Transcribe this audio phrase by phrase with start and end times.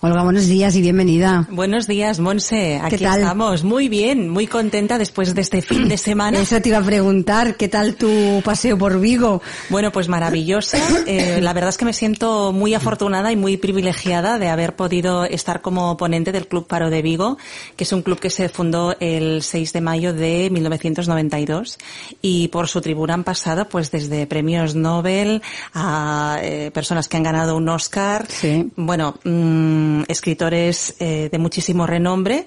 [0.00, 1.48] Olga, buenos días y bienvenida.
[1.50, 2.78] Buenos días, Monse.
[2.80, 3.64] Aquí estamos.
[3.64, 6.38] Muy bien, muy contenta después de este fin de semana.
[6.38, 9.42] Eso te iba a preguntar, ¿qué tal tu paseo por Vigo?
[9.70, 10.78] Bueno, pues maravillosa.
[11.08, 15.24] Eh, la verdad es que me siento muy afortunada y muy privilegiada de haber podido
[15.24, 17.38] estar como ponente del Club Paro de Vigo,
[17.76, 21.78] que es un club que se fundó el 6 de mayo de 1992
[22.20, 25.40] y por su tribuna han pasado pues desde premios Nobel
[25.72, 28.70] a eh, personas que han ganado un Oscar Sí.
[28.76, 32.46] Bueno, mmm, escritores eh, de muchísimo renombre.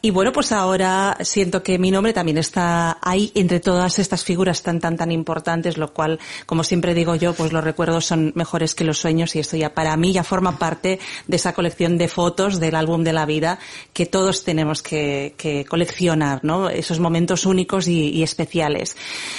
[0.00, 4.62] Y bueno, pues ahora siento que mi nombre también está ahí entre todas estas figuras
[4.62, 8.74] tan, tan, tan importantes, lo cual, como siempre digo yo, pues los recuerdos son mejores
[8.74, 12.08] que los sueños y esto ya para mí ya forma parte de esa colección de
[12.08, 13.58] fotos del álbum de la vida
[13.92, 15.34] que todos tenemos que,
[15.68, 16.68] coleccionar, ¿no?
[16.68, 18.96] Esos momentos únicos y, y especiales.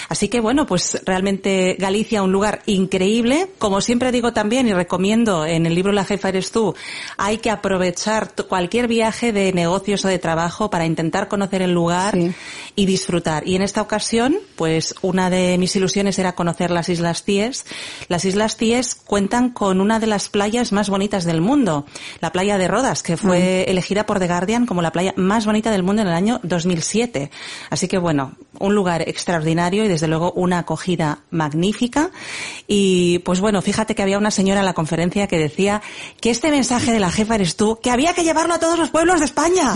[0.09, 3.49] Así que bueno, pues realmente Galicia un lugar increíble.
[3.57, 6.75] Como siempre digo también y recomiendo en el libro La jefa eres tú,
[7.17, 12.15] hay que aprovechar cualquier viaje de negocios o de trabajo para intentar conocer el lugar
[12.15, 12.33] Sí.
[12.75, 13.47] y disfrutar.
[13.47, 17.65] Y en esta ocasión, pues una de mis ilusiones era conocer las Islas Cies.
[18.07, 21.85] Las Islas Cies cuentan con una de las playas más bonitas del mundo,
[22.21, 25.69] la playa de Rodas, que fue elegida por The Guardian como la playa más bonita
[25.69, 27.29] del mundo en el año 2007.
[27.69, 32.11] Así que bueno, un lugar extraordinario y desde luego una acogida magnífica.
[32.67, 35.81] Y pues bueno, fíjate que había una señora en la conferencia que decía
[36.21, 38.89] que este mensaje de la jefa eres tú, que había que llevarlo a todos los
[38.89, 39.73] pueblos de España.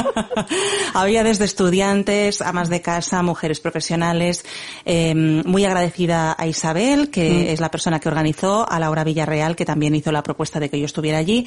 [0.94, 4.44] había desde estudiantes, amas de casa, mujeres profesionales,
[4.84, 9.64] eh, muy agradecida a Isabel, que es la persona que organizó, a Laura Villarreal, que
[9.64, 11.46] también hizo la propuesta de que yo estuviera allí,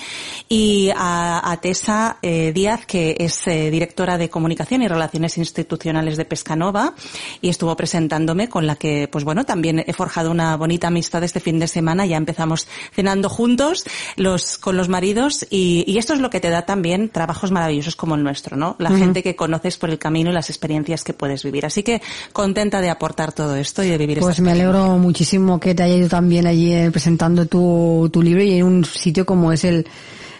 [0.50, 6.18] y a, a Tessa eh, Díaz, que es eh, directora de comunicación y relaciones institucionales
[6.18, 6.96] de Pescanova,
[7.42, 11.40] y estuvo presentándome con la que, pues bueno, también he forjado una bonita amistad este
[11.40, 13.86] fin de semana, ya empezamos cenando juntos,
[14.16, 17.96] los, con los maridos, y, y esto es lo que te da también trabajos maravillosos
[17.96, 18.76] como el nuestro, ¿no?
[18.80, 21.68] La gente que conoces por el camino y las experiencias que puedes vivir.
[21.68, 22.02] Así que
[22.32, 25.84] contenta de aportar todo esto y de vivir Pues esta me alegro muchísimo que te
[25.84, 29.64] haya ido también allí eh, presentando tu, tu libro y en un sitio como es
[29.66, 29.86] el,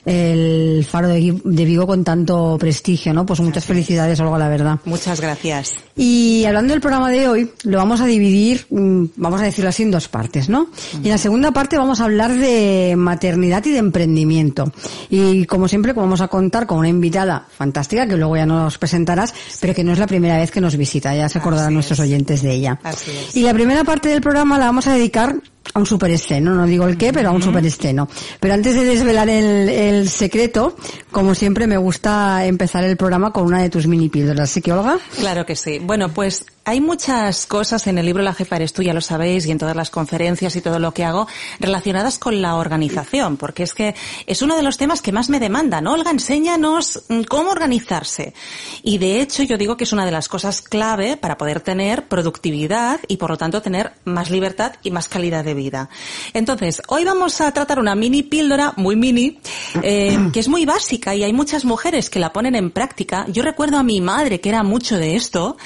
[0.06, 3.26] el Faro de, de Vigo con tanto prestigio, ¿no?
[3.26, 4.80] Pues muchas felicidades, Olga, la verdad.
[4.86, 5.74] Muchas gracias.
[5.96, 9.84] Y hablando del programa de hoy, lo vamos a dividir, mm, vamos a decirlo así,
[9.84, 10.68] en dos partes, ¿no?
[11.02, 14.72] Y en la segunda parte vamos a hablar de maternidad y de emprendimiento.
[15.10, 19.34] Y como siempre, vamos a contar con una invitada fantástica, que luego ya nos presentarás,
[19.62, 22.06] pero que no es la primera vez que nos visita, ya se acordarán nuestros es.
[22.06, 22.80] oyentes de ella.
[22.84, 23.36] Así es.
[23.36, 25.36] Y la primera parte del programa la vamos a dedicar
[25.74, 28.08] a un superesceno, no digo el qué, pero a un superesceno.
[28.40, 30.76] Pero antes de desvelar el, el, secreto,
[31.12, 34.50] como siempre me gusta empezar el programa con una de tus mini píldoras.
[34.50, 34.98] ¿Sí que, Olga?
[35.20, 35.80] Claro que sí.
[35.80, 39.46] Bueno, pues hay muchas cosas en el libro La jefa eres tú, ya lo sabéis,
[39.46, 41.28] y en todas las conferencias y todo lo que hago
[41.60, 43.96] relacionadas con la organización, porque es que
[44.28, 45.88] es uno de los temas que más me demandan.
[45.88, 48.34] Olga, enséñanos mm, cómo organizarse.
[48.82, 52.08] Y de hecho yo digo que es una de las cosas clave para poder tener
[52.08, 55.90] productividad y por lo tanto tener más libertad y más calidad de vida.
[56.34, 59.40] Entonces, hoy vamos a tratar una mini píldora, muy mini,
[59.82, 63.26] eh, que es muy básica y hay muchas mujeres que la ponen en práctica.
[63.28, 65.58] Yo recuerdo a mi madre que era mucho de esto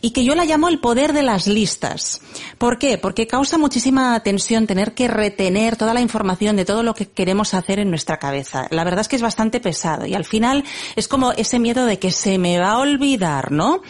[0.00, 2.20] y que yo la llamo el poder de las listas.
[2.58, 2.98] ¿Por qué?
[2.98, 7.54] Porque causa muchísima tensión tener que retener toda la información de todo lo que queremos
[7.54, 8.66] hacer en nuestra cabeza.
[8.70, 10.64] La verdad es que es bastante pesado y al final
[10.96, 13.80] es como ese miedo de que se me va a olvidar, ¿no?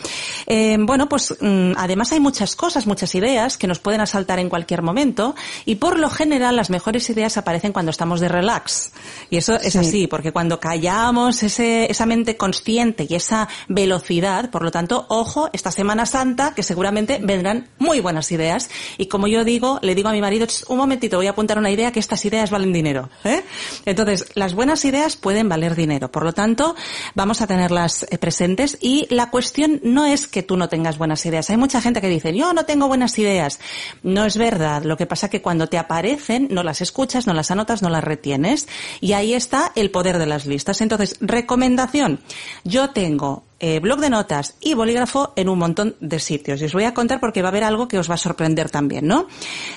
[0.46, 4.48] Eh, bueno, pues mm, además hay muchas cosas, muchas ideas que nos pueden asaltar en
[4.48, 5.34] cualquier momento
[5.64, 8.92] y por lo general las mejores ideas aparecen cuando estamos de relax.
[9.30, 14.62] Y eso es así, porque cuando callamos ese, esa mente consciente y esa velocidad, por
[14.62, 18.70] lo tanto, ojo, esta Semana Santa que seguramente vendrán muy buenas ideas.
[18.98, 21.70] Y como yo digo, le digo a mi marido, un momentito, voy a apuntar una
[21.70, 23.08] idea que estas ideas valen dinero.
[23.24, 23.42] ¿eh?
[23.86, 26.10] Entonces, las buenas ideas pueden valer dinero.
[26.10, 26.74] Por lo tanto,
[27.14, 31.24] vamos a tenerlas eh, presentes y la cuestión no es que tú no tengas buenas
[31.26, 31.48] ideas.
[31.50, 33.60] Hay mucha gente que dice, yo no tengo buenas ideas.
[34.02, 34.82] No es verdad.
[34.84, 37.88] Lo que pasa es que cuando te aparecen, no las escuchas, no las anotas, no
[37.88, 38.68] las retienes.
[39.00, 40.80] Y ahí está el poder de las listas.
[40.80, 42.20] Entonces, recomendación.
[42.64, 46.60] Yo tengo eh, blog de notas y bolígrafo en un montón de sitios.
[46.60, 48.70] Y os voy a contar porque va a haber algo que os va a sorprender
[48.70, 49.28] también, ¿no?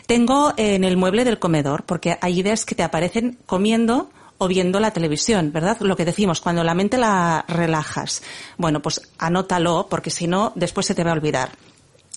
[0.07, 4.09] Tengo en el mueble del comedor, porque hay ideas que te aparecen comiendo
[4.39, 5.77] o viendo la televisión, ¿verdad?
[5.81, 8.23] Lo que decimos, cuando la mente la relajas.
[8.57, 11.51] Bueno, pues anótalo, porque si no, después se te va a olvidar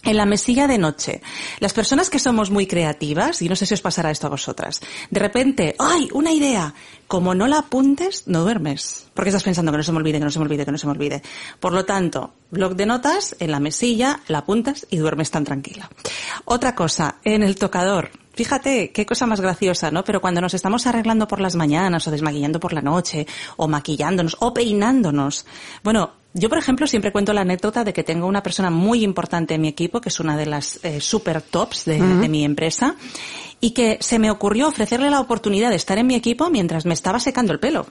[0.04, 1.20] en la mesilla de noche.
[1.60, 4.80] Las personas que somos muy creativas, y no sé si os pasará esto a vosotras,
[5.10, 6.08] de repente, ¡ay!
[6.12, 6.74] Una idea.
[7.06, 9.06] Como no la apuntes, no duermes.
[9.14, 10.78] Porque estás pensando que no se me olvide, que no se me olvide, que no
[10.78, 11.22] se me olvide.
[11.58, 15.88] Por lo tanto, blog de notas, en la mesilla, la apuntas y duermes tan tranquila.
[16.44, 18.10] Otra cosa, en el tocador.
[18.38, 20.04] Fíjate, qué cosa más graciosa, ¿no?
[20.04, 24.36] Pero cuando nos estamos arreglando por las mañanas o desmaquillando por la noche o maquillándonos
[24.38, 25.44] o peinándonos,
[25.82, 29.54] bueno, yo, por ejemplo, siempre cuento la anécdota de que tengo una persona muy importante
[29.54, 32.96] en mi equipo, que es una de las eh, super tops de, mi empresa,
[33.60, 36.94] y que se me ocurrió ofrecerle la oportunidad de estar en mi equipo mientras me
[36.94, 37.86] estaba secando el pelo.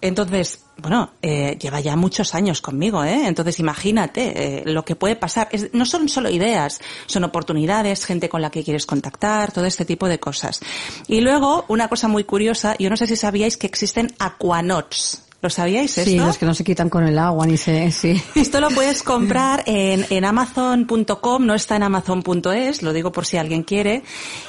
[0.00, 3.26] Entonces, bueno, eh, lleva ya muchos años conmigo, ¿eh?
[3.26, 5.48] Entonces, imagínate eh, lo que puede pasar.
[5.72, 10.06] no son solo ideas, son oportunidades, gente con la que quieres contactar, todo este tipo
[10.06, 10.60] de cosas.
[11.08, 15.25] Y luego, una cosa muy curiosa, yo no sé si sabíais que existen aquanots.
[15.46, 16.10] ¿Lo sabíais esto?
[16.10, 18.20] Sí, los que no se quitan con el agua, ni se, sí.
[18.34, 23.36] Esto lo puedes comprar en, en amazon.com, no está en amazon.es, lo digo por si
[23.36, 24.02] alguien quiere.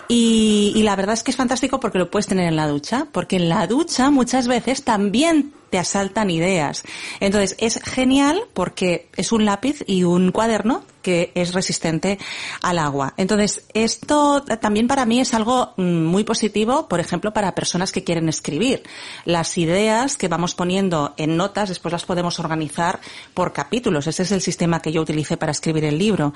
[0.08, 3.06] Y, y la verdad es que es fantástico porque lo puedes tener en la ducha,
[3.12, 6.84] porque en la ducha muchas veces también te asaltan ideas.
[7.19, 12.19] Entonces, es genial porque es un lápiz y un cuaderno que es resistente
[12.62, 13.14] al agua.
[13.16, 18.03] Entonces, esto también para mí es algo mm, muy positivo, por ejemplo, para personas que
[18.03, 18.84] quieren escribir.
[19.24, 23.00] Las ideas que vamos poniendo en notas, después las podemos organizar
[23.34, 24.08] por capítulos.
[24.08, 26.34] Ese es el sistema que yo utilicé para escribir el libro.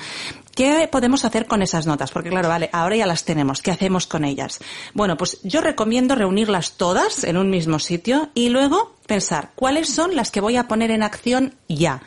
[0.55, 2.11] ¿Qué podemos hacer con esas notas?
[2.11, 3.61] Porque claro, vale, ahora ya las tenemos.
[3.61, 4.59] ¿Qué hacemos con ellas?
[4.93, 10.15] Bueno, pues yo recomiendo reunirlas todas en un mismo sitio y luego pensar cuáles son
[10.15, 12.01] las que voy a poner en acción ya.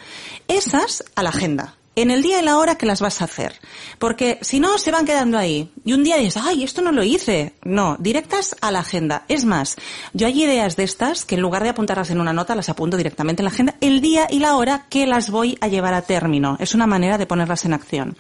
[0.49, 3.61] Esas a la agenda en el día y la hora que las vas a hacer.
[3.99, 5.71] Porque si no, se van quedando ahí.
[5.85, 7.55] Y un día dices, ay, esto no lo hice.
[7.63, 9.25] No, directas a la agenda.
[9.29, 9.77] Es más,
[10.13, 12.97] yo hay ideas de estas que en lugar de apuntarlas en una nota, las apunto
[12.97, 16.03] directamente en la agenda, el día y la hora que las voy a llevar a
[16.03, 16.57] término.
[16.59, 18.17] Es una manera de ponerlas en acción.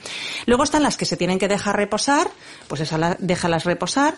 [0.46, 2.30] Luego están las que se tienen que dejar reposar,
[2.68, 4.16] pues esa déjalas reposar.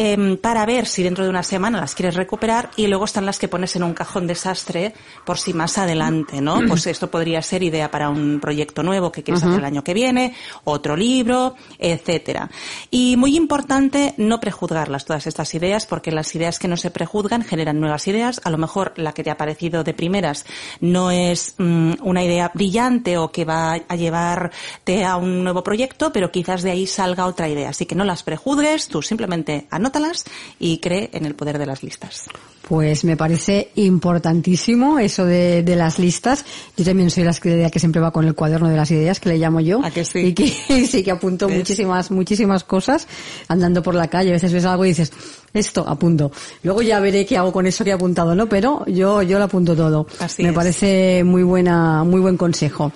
[0.00, 3.40] Em, para ver si dentro de una semana las quieres recuperar y luego están las
[3.40, 4.94] que pones en un cajón desastre
[5.26, 6.60] por si más adelante, ¿no?
[6.68, 9.94] Pues esto podría ser idea para un proyecto nuevo que quieres hacer el año que
[9.94, 12.48] viene, otro libro, etcétera.
[12.92, 17.42] Y muy importante no prejuzgarlas todas estas ideas porque las ideas que no se prejuzgan
[17.42, 18.40] generan nuevas ideas.
[18.44, 20.46] A lo mejor la que te ha parecido de primeras
[20.80, 26.12] no es mm, una idea brillante o que va a llevarte a un nuevo proyecto,
[26.12, 27.70] pero quizás de ahí salga otra idea.
[27.70, 30.24] Así que no las prejuzgues, tú simplemente anótalas
[30.58, 32.28] y cree en el poder de las listas.
[32.68, 36.44] Pues me parece importantísimo eso de, de, las listas.
[36.76, 39.30] Yo también soy la idea que siempre va con el cuaderno de las ideas, que
[39.30, 39.82] le llamo yo.
[39.82, 40.18] ¿A que sí?
[40.18, 40.48] Y que
[40.86, 43.08] sí que apunto muchísimas, muchísimas cosas
[43.48, 44.30] andando por la calle.
[44.30, 45.10] A veces ves algo y dices,
[45.54, 46.30] esto apunto.
[46.62, 48.48] Luego ya veré qué hago con eso que he apuntado, ¿no?
[48.48, 50.06] Pero yo, yo lo apunto todo.
[50.18, 50.54] Así me es.
[50.54, 52.92] parece muy buena, muy buen consejo.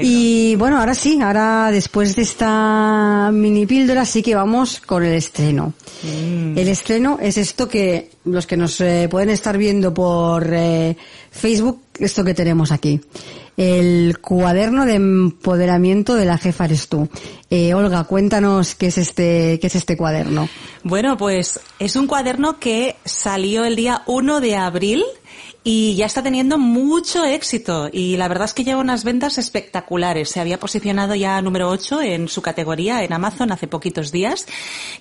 [0.00, 5.14] Y bueno, ahora sí, ahora después de esta mini píldora sí que vamos con el
[5.14, 5.74] estreno.
[6.02, 6.56] Mm.
[6.56, 10.96] El estreno es esto que los que nos eh, pueden estar viendo por eh,
[11.30, 13.00] Facebook, esto que tenemos aquí.
[13.56, 17.08] El cuaderno de empoderamiento de la jefa eres tú.
[17.50, 20.48] Eh, Olga, cuéntanos qué es este, qué es este cuaderno.
[20.84, 25.04] Bueno, pues es un cuaderno que salió el día 1 de abril
[25.64, 30.28] y ya está teniendo mucho éxito y la verdad es que lleva unas ventas espectaculares.
[30.28, 34.46] Se había posicionado ya número 8 en su categoría en Amazon hace poquitos días.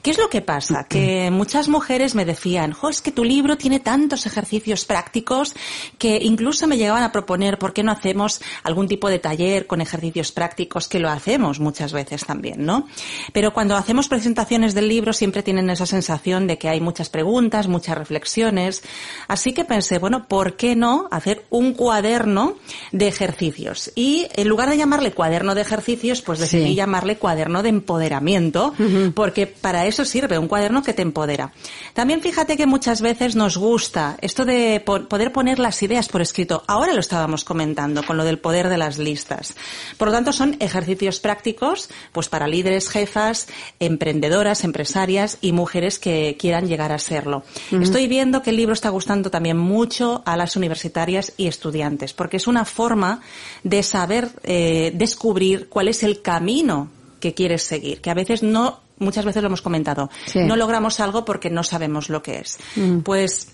[0.03, 0.87] ¿Qué es lo que pasa?
[1.01, 5.55] Que muchas mujeres me decían, jo, es que tu libro tiene tantos ejercicios prácticos
[5.97, 9.81] que incluso me llegaban a proponer por qué no hacemos algún tipo de taller con
[9.81, 12.87] ejercicios prácticos, que lo hacemos muchas veces también, ¿no?
[13.33, 17.67] Pero cuando hacemos presentaciones del libro siempre tienen esa sensación de que hay muchas preguntas,
[17.67, 18.83] muchas reflexiones.
[19.27, 22.55] Así que pensé, bueno, ¿por qué no hacer un cuaderno
[22.91, 23.91] de ejercicios?
[23.95, 26.75] Y en lugar de llamarle cuaderno de ejercicios, pues decidí Sí.
[26.75, 28.73] llamarle cuaderno de empoderamiento,
[29.15, 31.53] porque para eso sirve, un cuaderno que te empodera.
[31.93, 36.21] También fíjate que muchas veces nos gusta esto de po- poder poner las ideas por
[36.21, 36.63] escrito.
[36.67, 39.55] Ahora lo estábamos comentando con lo del poder de las listas.
[39.97, 43.47] Por lo tanto, son ejercicios prácticos, pues para líderes, jefas,
[43.79, 47.43] emprendedoras, empresarias y mujeres que quieran llegar a serlo.
[47.71, 52.37] Estoy viendo que el libro está gustando también mucho a las universitarias y estudiantes, porque
[52.37, 53.21] es una forma
[53.63, 58.79] de saber eh, descubrir cuál es el camino que quieres seguir, que a veces no,
[58.97, 60.39] muchas veces lo hemos comentado, Sí.
[60.39, 62.57] no logramos algo porque no sabemos lo que es.
[63.03, 63.49] Pues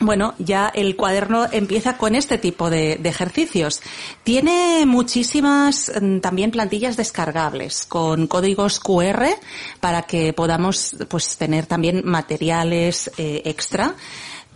[0.00, 3.80] bueno, ya el cuaderno empieza con este tipo de, de ejercicios.
[4.22, 9.26] Tiene muchísimas mm, también plantillas descargables con códigos QR
[9.80, 13.94] para que podamos pues tener también materiales eh, extra.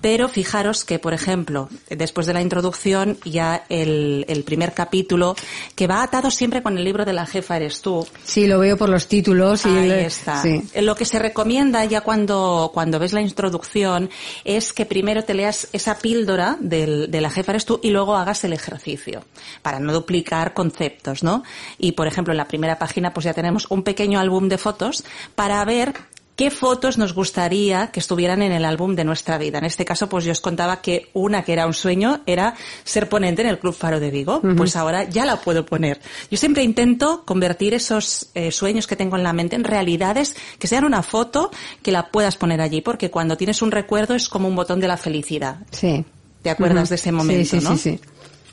[0.03, 5.35] Pero fijaros que, por ejemplo, después de la introducción, ya el, el primer capítulo,
[5.75, 8.77] que va atado siempre con el libro de la jefa eres tú, Sí, lo veo
[8.77, 10.43] por los títulos y Ahí está.
[10.43, 10.63] sí.
[10.81, 14.11] Lo que se recomienda ya cuando, cuando ves la introducción
[14.45, 18.17] es que primero te leas esa píldora del, de la jefa eres tú y luego
[18.17, 19.25] hagas el ejercicio
[19.63, 21.45] para no duplicar conceptos, ¿no?
[21.79, 25.05] Y por ejemplo en la primera página pues ya tenemos un pequeño álbum de fotos
[25.37, 25.95] para ver
[26.37, 29.59] qué fotos nos gustaría que estuvieran en el álbum de nuestra vida.
[29.59, 33.09] En este caso, pues yo os contaba que una que era un sueño era ser
[33.09, 34.41] ponente en el Club Faro de Vigo.
[34.57, 36.01] Pues ahora ya la puedo poner.
[36.31, 40.67] Yo siempre intento convertir esos eh, sueños que tengo en la mente en realidades que
[40.67, 41.51] sean una foto
[41.83, 44.89] que la puedas poner allí, porque cuando tienes un recuerdo es como un botón de
[44.89, 45.59] la felicidad.
[45.71, 46.05] Sí.
[46.43, 47.77] ¿Te acuerdas de ese momento, sí, sí, no?
[47.77, 48.01] Sí, sí,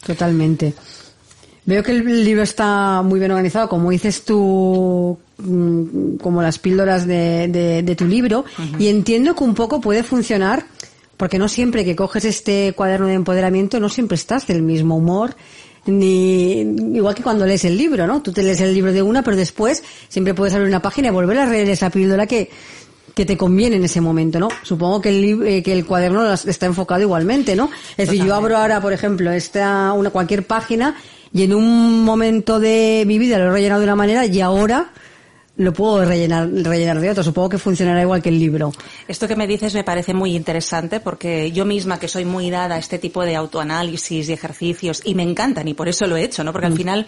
[0.06, 0.74] totalmente.
[1.70, 7.06] Veo que el libro está muy bien organizado, como dices tú, mm, como las píldoras
[7.06, 8.44] de, de- de tu libro,
[8.80, 10.66] y entiendo que un poco puede funcionar,
[11.16, 15.36] porque no siempre que coges este cuaderno de empoderamiento, no siempre estás del mismo humor,
[15.86, 16.62] ni
[16.96, 18.22] igual que cuando lees el libro, ¿no?
[18.22, 21.12] Tú te lees el libro de una, pero después siempre puedes abrir una página y
[21.12, 22.50] volver a leer esa píldora que
[23.16, 24.48] que te conviene en ese momento, ¿no?
[24.64, 27.70] Supongo que el, eh, que el cuaderno está enfocado igualmente, ¿no?
[27.98, 30.96] Es decir, yo abro ahora, por ejemplo, esta, una, cualquier página
[31.34, 34.90] y en un momento de mi vida lo he rellenado de una manera y ahora
[35.60, 37.22] lo puedo rellenar, rellenar de otro.
[37.22, 38.72] Supongo que funcionará igual que el libro.
[39.10, 42.76] Esto que me dices me parece muy interesante porque yo misma que soy muy dada
[42.76, 46.24] a este tipo de autoanálisis y ejercicios y me encantan y por eso lo he
[46.24, 46.54] hecho, ¿no?
[46.54, 47.08] Porque al final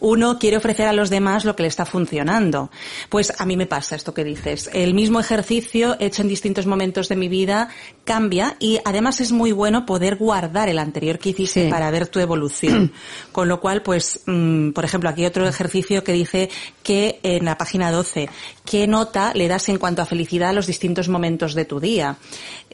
[0.00, 2.72] uno quiere ofrecer a los demás lo que le está funcionando.
[3.08, 4.68] Pues a mí me pasa esto que dices.
[4.72, 7.68] El mismo ejercicio hecho en distintos momentos de mi vida
[8.02, 11.70] cambia y además es muy bueno poder guardar el anterior que hiciste Sí.
[11.70, 12.92] para ver tu evolución.
[13.32, 16.50] Con lo cual, pues, mm, por ejemplo, aquí otro ejercicio que dice
[16.82, 18.28] que en la página 12,
[18.64, 22.16] ¿qué nota le das en cuanto a felicidad a los distintos momentos de tu día?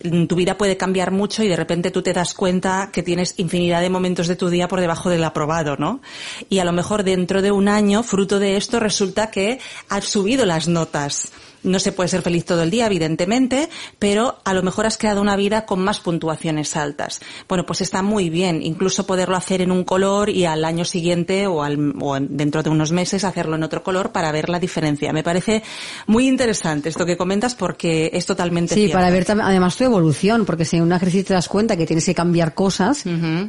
[0.03, 3.35] Mm, Tu vida puede cambiar mucho y de repente tú te das cuenta que tienes
[3.37, 6.01] infinidad de momentos de tu día por debajo del aprobado, ¿no?
[6.49, 9.59] Y a lo mejor dentro de un año, fruto de esto, resulta que
[9.91, 11.31] has subido las notas.
[11.63, 15.21] No se puede ser feliz todo el día, evidentemente, pero a lo mejor has creado
[15.21, 17.21] una vida con más puntuaciones altas.
[17.49, 21.47] Bueno, pues está muy bien, incluso poderlo hacer en un color y al año siguiente
[21.47, 24.59] o, al, o en- dentro de unos meses hacerlo en otro color para ver la
[24.61, 25.13] diferencia.
[25.13, 25.63] Me parece
[26.07, 28.97] muy interesante esto que comentas porque es totalmente Sí, cierto.
[28.99, 32.05] para ver además tu evolución, porque si en un ejercicio te das cuenta que tienes
[32.05, 33.05] que cambiar cosas,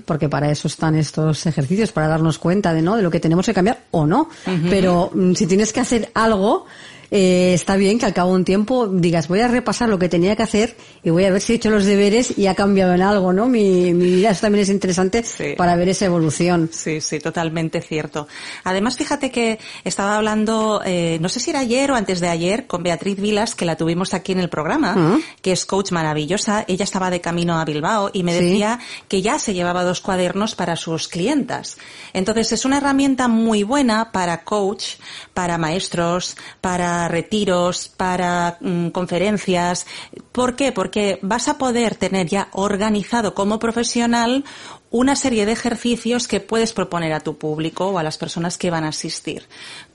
[0.05, 2.95] porque para eso están estos ejercicios, para darnos cuenta de, ¿no?
[2.95, 4.29] de lo que tenemos que cambiar o no.
[4.69, 6.65] Pero mm, si tienes que hacer algo
[7.11, 10.09] eh, está bien que al cabo de un tiempo digas, voy a repasar lo que
[10.09, 12.93] tenía que hacer y voy a ver si he hecho los deberes y ha cambiado
[12.93, 13.47] en algo, ¿no?
[13.47, 15.23] Mi, mi vida, eso también es interesante
[15.57, 16.69] para ver esa evolución.
[16.71, 18.27] Sí, sí, totalmente cierto.
[18.63, 22.67] Además, fíjate que estaba hablando, eh, no sé si era ayer o antes de ayer,
[22.67, 25.17] con Beatriz Vilas, que la tuvimos aquí en el programa, Ah.
[25.41, 26.65] que es coach maravillosa.
[26.67, 28.43] Ella estaba de camino a Bilbao y me Sí.
[28.45, 31.77] decía que ya se llevaba dos cuadernos para sus clientas.
[32.13, 34.95] Entonces, es una herramienta muy buena para coach,
[35.33, 39.85] para maestros, para retiros, para mm, conferencias.
[40.31, 40.71] ¿Por qué?
[40.71, 44.43] Porque vas a poder tener ya organizado como profesional
[44.91, 48.71] una serie de ejercicios que puedes proponer a tu público o a las personas que
[48.71, 49.47] van a asistir.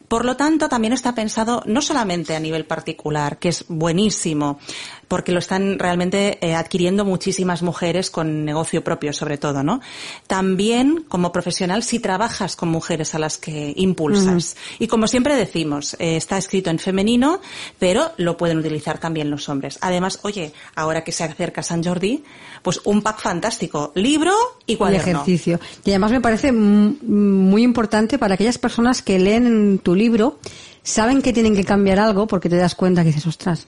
[0.08, 4.58] Por lo tanto, también está pensado no solamente a nivel particular, que es buenísimo,
[5.08, 9.80] porque lo están realmente eh, adquiriendo muchísimas mujeres con negocio propio, sobre todo, ¿no?
[10.26, 14.56] También, como profesional, si trabajas con mujeres a las que impulsas.
[14.78, 17.40] Y como siempre decimos, eh, está escrito en femenino,
[17.78, 19.78] pero lo pueden utilizar también los hombres.
[19.80, 22.24] Además, oye, ahora que se acerca San Jordi,
[22.62, 24.32] pues un pack fantástico, libro
[24.66, 25.22] y El cuaderno.
[25.22, 25.60] ejercicio.
[25.84, 30.38] Y además me parece muy importante para aquellas personas que leen tu libro,
[30.82, 33.66] saben que tienen que cambiar algo porque te das cuenta que dices, ostras,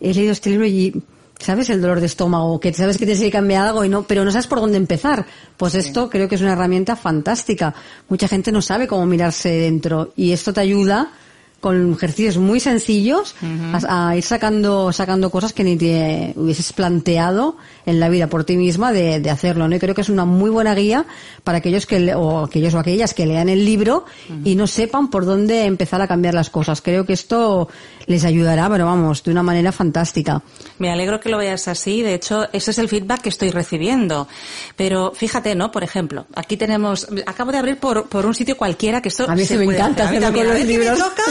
[0.00, 1.02] he leído este libro y
[1.38, 4.24] sabes el dolor de estómago, que sabes que tienes que cambiar algo y no, pero
[4.24, 5.24] no sabes por dónde empezar.
[5.56, 7.74] Pues esto creo que es una herramienta fantástica.
[8.08, 11.12] Mucha gente no sabe cómo mirarse dentro y esto te ayuda
[11.60, 13.34] con ejercicios muy sencillos
[13.72, 18.44] a, a ir sacando sacando cosas que ni te hubieses planteado en la vida por
[18.44, 19.74] ti misma de, de hacerlo ¿no?
[19.74, 21.04] y creo que es una muy buena guía
[21.42, 24.04] para aquellos que le- o aquellos o aquellas que lean el libro
[24.44, 27.68] y no sepan por dónde empezar a cambiar las cosas creo que esto
[28.06, 30.40] les ayudará pero vamos de una manera fantástica
[30.78, 32.02] Me alegro que lo veas así.
[32.02, 34.28] De hecho, ese es el feedback que estoy recibiendo.
[34.76, 35.70] Pero fíjate, ¿no?
[35.72, 39.34] Por ejemplo, aquí tenemos, acabo de abrir por, por un sitio cualquiera que esto A
[39.34, 40.24] mí se me puede encanta hacer.
[40.24, 40.46] A mí también.
[40.46, 40.98] A ver qué me libros.
[40.98, 41.22] toca.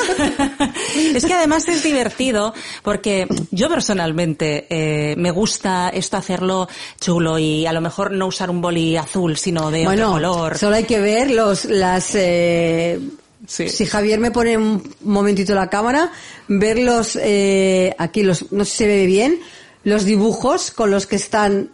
[1.14, 6.68] Es que además es divertido porque yo personalmente eh, me gusta esto hacerlo
[7.00, 10.58] chulo y a lo mejor no usar un boli azul, sino de bueno otro color.
[10.58, 13.00] solo hay que ver los las eh,
[13.46, 13.70] Sí.
[13.70, 16.12] Si Javier me pone un momentito la cámara,
[16.48, 19.40] ver los, eh, aquí los, no sé si se ve bien,
[19.84, 21.70] los dibujos con los que están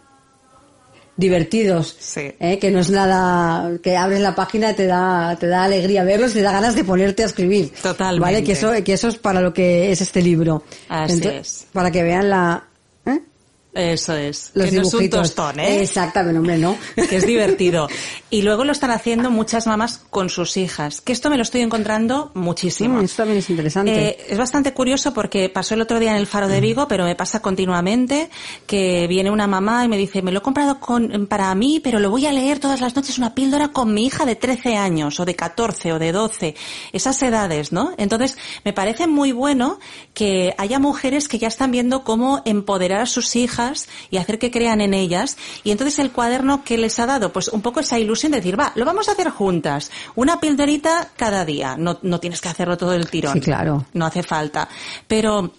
[1.16, 1.96] divertidos.
[1.98, 2.32] Sí.
[2.38, 2.58] ¿eh?
[2.58, 6.32] Que no es nada, que abres la página y te da, te da alegría verlos,
[6.32, 7.72] te da ganas de ponerte a escribir.
[7.82, 8.20] Totalmente.
[8.20, 10.64] Vale, que eso, que eso es para lo que es este libro.
[10.88, 11.66] Así es.
[11.72, 12.64] Para que vean la,
[13.06, 13.20] ¿eh?
[13.74, 14.52] Eso es.
[14.54, 15.34] los que no es un dibujitos.
[15.34, 15.82] tostón, ¿eh?
[15.82, 16.78] Exactamente, hombre, no.
[17.08, 17.88] que es divertido.
[18.30, 21.60] Y luego lo están haciendo muchas mamás con sus hijas, que esto me lo estoy
[21.60, 23.00] encontrando muchísimo.
[23.00, 24.08] Mm, esto también es interesante.
[24.08, 27.04] Eh, es bastante curioso porque pasó el otro día en el Faro de Vigo, pero
[27.04, 28.30] me pasa continuamente
[28.66, 32.00] que viene una mamá y me dice, me lo he comprado con, para mí, pero
[32.00, 35.20] lo voy a leer todas las noches una píldora con mi hija de 13 años,
[35.20, 36.56] o de 14, o de 12,
[36.92, 37.92] esas edades, ¿no?
[37.98, 39.78] Entonces, me parece muy bueno
[40.12, 43.63] que haya mujeres que ya están viendo cómo empoderar a sus hijas
[44.10, 45.36] y hacer que crean en ellas.
[45.62, 48.58] Y entonces el cuaderno que les ha dado, pues un poco esa ilusión de decir,
[48.58, 49.90] va, lo vamos a hacer juntas.
[50.14, 51.76] Una pildorita cada día.
[51.76, 53.34] No, no tienes que hacerlo todo el tirón.
[53.34, 53.86] Sí, claro.
[53.92, 54.68] No hace falta.
[55.06, 55.52] Pero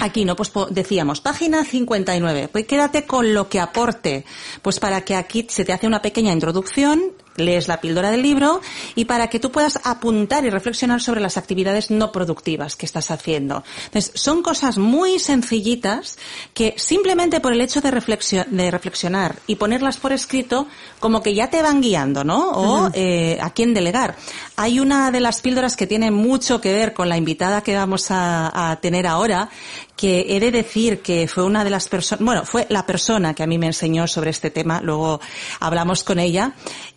[0.00, 0.34] Aquí, ¿no?
[0.34, 4.24] Pues decíamos, página 59, pues quédate con lo que aporte,
[4.60, 7.00] pues para que aquí se te hace una pequeña introducción,
[7.36, 8.60] lees la píldora del libro
[8.94, 13.10] y para que tú puedas apuntar y reflexionar sobre las actividades no productivas que estás
[13.10, 13.64] haciendo.
[13.86, 16.18] Entonces, son cosas muy sencillitas
[16.54, 20.66] que simplemente por el hecho de, reflexio- de reflexionar y ponerlas por escrito,
[21.00, 22.50] como que ya te van guiando, ¿no?
[22.50, 24.16] O eh, a quién delegar.
[24.56, 28.10] Hay una de las píldoras que tiene mucho que ver con la invitada que vamos
[28.10, 29.50] a, a tener ahora,
[29.96, 33.42] que he de decir que fue una de las personas, bueno, fue la persona que
[33.44, 35.20] a mí me enseñó sobre este tema, luego
[35.60, 36.52] hablamos con ella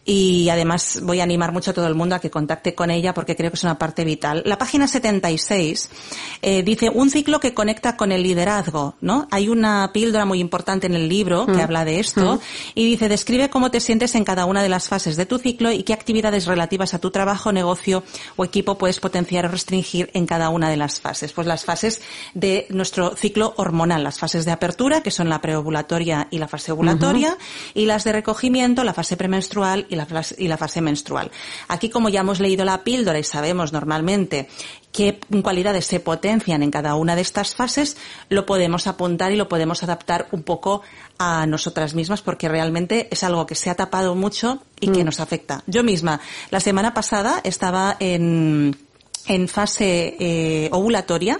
[0.09, 3.13] y además voy a animar mucho a todo el mundo a que contacte con ella
[3.13, 4.41] porque creo que es una parte vital.
[4.45, 5.89] La página 76
[6.41, 9.27] eh, dice un ciclo que conecta con el liderazgo, ¿no?
[9.31, 12.39] Hay una píldora muy importante en el libro que habla de esto
[12.73, 15.73] y dice describe cómo te sientes en cada una de las fases de tu ciclo
[15.73, 18.01] y qué actividades relativas a tu trabajo, negocio
[18.37, 21.33] o equipo puedes potenciar o restringir en cada una de las fases.
[21.33, 22.01] Pues las fases
[22.33, 26.71] de nuestro ciclo hormonal, las fases de apertura, que son la preovulatoria y la fase
[26.71, 27.37] ovulatoria,
[27.73, 31.31] y las de recogimiento, la fase premenstrual y la, fase, y la fase menstrual.
[31.67, 34.47] Aquí, como ya hemos leído la píldora y sabemos normalmente
[34.91, 37.97] qué cualidades se potencian en cada una de estas fases,
[38.29, 40.81] lo podemos apuntar y lo podemos adaptar un poco
[41.19, 45.19] a nosotras mismas porque realmente es algo que se ha tapado mucho y que nos
[45.19, 45.63] afecta.
[45.67, 48.77] Yo misma, la semana pasada estaba en
[49.27, 51.39] en fase eh, ovulatoria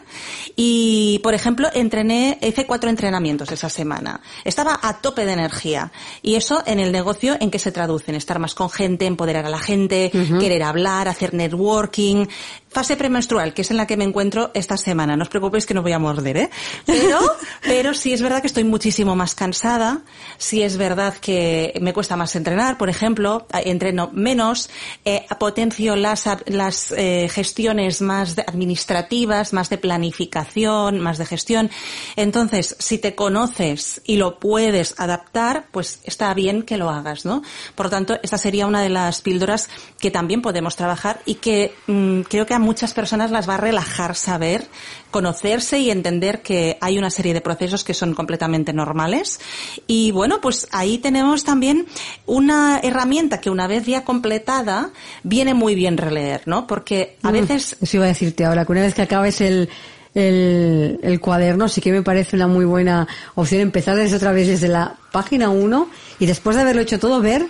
[0.55, 4.21] y, por ejemplo, entrené, hice cuatro entrenamientos esa semana.
[4.43, 8.15] Estaba a tope de energía y eso en el negocio en que se traduce en
[8.15, 12.27] estar más con gente, empoderar a la gente, querer hablar, hacer networking.
[12.69, 15.15] Fase premenstrual, que es en la que me encuentro esta semana.
[15.15, 16.49] No os preocupéis que no voy a morder, ¿eh?
[16.85, 17.19] Pero,
[17.63, 20.01] pero sí es verdad que estoy muchísimo más cansada.
[20.37, 23.47] Sí es verdad que me cuesta más entrenar, por ejemplo.
[23.53, 24.69] eh, Entreno menos.
[25.05, 31.69] eh, potencio las, las eh, gestiones más administrativas, más de planificación, más de gestión.
[32.15, 37.41] Entonces, si te conoces y lo puedes adaptar, pues está bien que lo hagas, ¿no?
[37.75, 41.73] Por lo tanto, esta sería una de las píldoras que también podemos trabajar y que
[41.87, 44.67] mm, creo que a muchas personas las va a relajar saber,
[45.11, 49.39] conocerse y entender que hay una serie de procesos que son completamente normales.
[49.85, 51.85] Y bueno, pues ahí tenemos también
[52.25, 54.89] una herramienta que una vez ya completada
[55.21, 56.65] viene muy bien releer, ¿no?
[56.65, 59.69] Porque a Mm, veces Eso iba a decirte ahora, que una vez que acabes el,
[60.15, 64.47] el, el cuaderno, sí que me parece una muy buena opción empezar desde otra vez
[64.47, 65.89] desde la página 1
[66.19, 67.45] y después de haberlo hecho todo, ver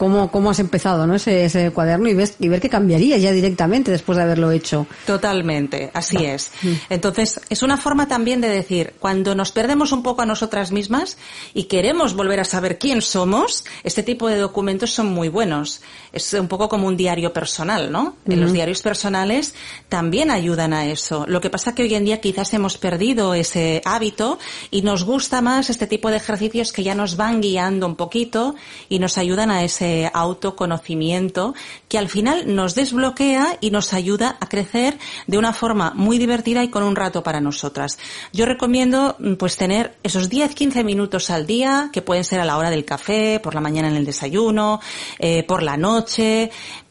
[0.00, 1.14] cómo, cómo has empezado, ¿no?
[1.14, 4.86] Ese, ese cuaderno y, ves, y ver qué cambiaría ya directamente después de haberlo hecho.
[5.04, 6.52] Totalmente, así es.
[6.88, 11.18] Entonces, es una forma también de decir, cuando nos perdemos un poco a nosotras mismas
[11.52, 15.82] y queremos volver a saber quién somos, este tipo de documentos son muy buenos.
[16.12, 18.16] Es un poco como un diario personal, ¿no?
[18.26, 19.54] En Los diarios personales
[19.88, 21.24] también ayudan a eso.
[21.28, 24.38] Lo que pasa que hoy en día quizás hemos perdido ese hábito
[24.70, 28.54] y nos gusta más este tipo de ejercicios que ya nos van guiando un poquito
[28.88, 31.54] y nos ayudan a ese autoconocimiento
[31.88, 36.62] que al final nos desbloquea y nos ayuda a crecer de una forma muy divertida
[36.62, 37.98] y con un rato para nosotras.
[38.32, 42.56] Yo recomiendo mm, pues tener esos 10-15 minutos al día, que pueden ser a la
[42.56, 44.80] hora del café, por la mañana en el desayuno,
[45.18, 46.50] eh, por la noche, noche,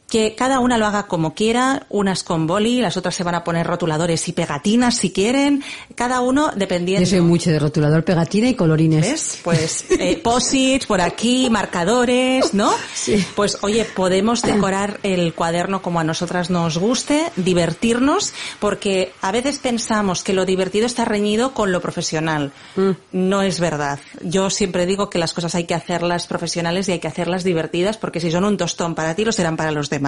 [0.10, 3.44] que cada una lo haga como quiera, unas con boli, las otras se van a
[3.44, 5.64] poner rotuladores y pegatinas si quieren,
[5.96, 7.06] cada uno dependiendo.
[7.06, 9.02] Yo soy mucho de rotulador, pegatina y colorines.
[9.02, 9.40] ¿Ves?
[9.44, 12.74] Pues eh, posits por aquí, marcadores, ¿no?
[12.94, 13.24] Sí.
[13.36, 19.60] Pues oye, podemos decorar el cuaderno como a nosotras nos guste, divertirnos, porque a veces
[19.60, 22.52] pensamos que lo divertido está reñido con lo profesional.
[22.76, 22.92] Mm.
[23.12, 24.00] No es verdad.
[24.22, 27.98] Yo siempre digo que las cosas hay que hacerlas profesionales y hay que hacerlas divertidas,
[27.98, 29.99] porque si son un tostón para ti, lo serán para los demás.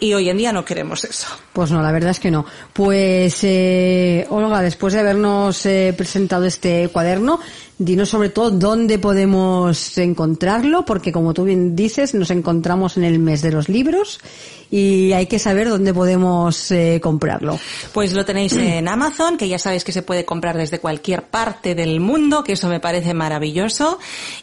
[0.00, 1.28] Y hoy en día no queremos eso.
[1.52, 2.44] Pues no, la verdad es que no.
[2.72, 7.40] Pues, eh, Olga, después de habernos eh, presentado este cuaderno,
[7.78, 13.18] dinos sobre todo dónde podemos encontrarlo, porque como tú bien dices, nos encontramos en el
[13.18, 14.20] mes de los libros
[14.70, 17.58] y hay que saber dónde podemos eh, comprarlo.
[17.92, 21.74] Pues lo tenéis en Amazon, que ya sabéis que se puede comprar desde cualquier parte
[21.74, 23.98] del mundo, que eso me parece maravilloso.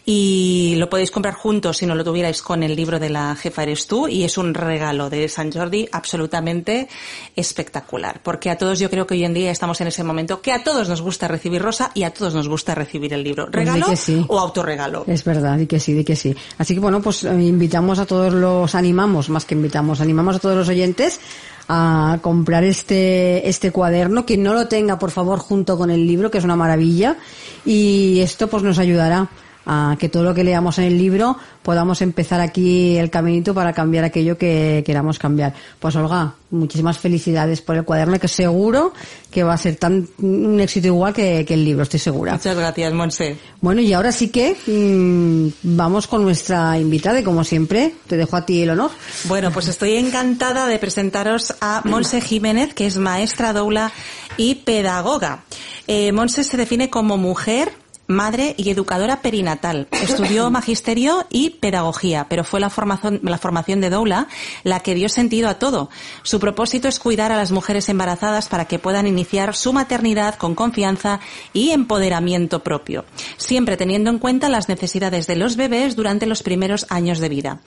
[0.05, 3.63] Y lo podéis comprar juntos si no lo tuvierais con el libro de la jefa
[3.63, 4.07] eres tú.
[4.07, 6.87] Y es un regalo de San Jordi absolutamente
[7.35, 8.21] espectacular.
[8.23, 10.63] Porque a todos yo creo que hoy en día estamos en ese momento que a
[10.63, 13.45] todos nos gusta recibir rosa y a todos nos gusta recibir el libro.
[13.45, 14.25] Pues ¿Regalo que sí.
[14.27, 15.03] o autorregalo?
[15.07, 16.35] Es verdad, y que sí, di que sí.
[16.57, 20.39] Así que bueno, pues eh, invitamos a todos los, animamos, más que invitamos, animamos a
[20.39, 21.19] todos los oyentes
[21.67, 24.25] a comprar este, este cuaderno.
[24.25, 27.17] Quien no lo tenga, por favor, junto con el libro, que es una maravilla.
[27.63, 29.29] Y esto pues nos ayudará
[29.65, 33.73] a que todo lo que leamos en el libro podamos empezar aquí el caminito para
[33.73, 35.53] cambiar aquello que queramos cambiar.
[35.79, 38.93] Pues Olga, muchísimas felicidades por el cuaderno, que seguro
[39.31, 42.33] que va a ser tan un éxito igual que, que el libro, estoy segura.
[42.33, 43.37] Muchas gracias, Monse.
[43.61, 48.35] Bueno, y ahora sí que mm, vamos con nuestra invitada y como siempre, te dejo
[48.35, 48.91] a ti el honor.
[49.25, 53.91] Bueno, pues estoy encantada de presentaros a Monse Jiménez, que es maestra doula
[54.37, 55.43] y pedagoga.
[55.87, 57.71] Eh, Monse se define como mujer,
[58.13, 59.87] madre y educadora perinatal.
[59.91, 64.27] Estudió magisterio y pedagogía, pero fue la formación, la formación de doula
[64.63, 65.89] la que dio sentido a todo.
[66.21, 70.55] Su propósito es cuidar a las mujeres embarazadas para que puedan iniciar su maternidad con
[70.55, 71.19] confianza
[71.53, 73.05] y empoderamiento propio,
[73.37, 77.61] siempre teniendo en cuenta las necesidades de los bebés durante los primeros años de vida.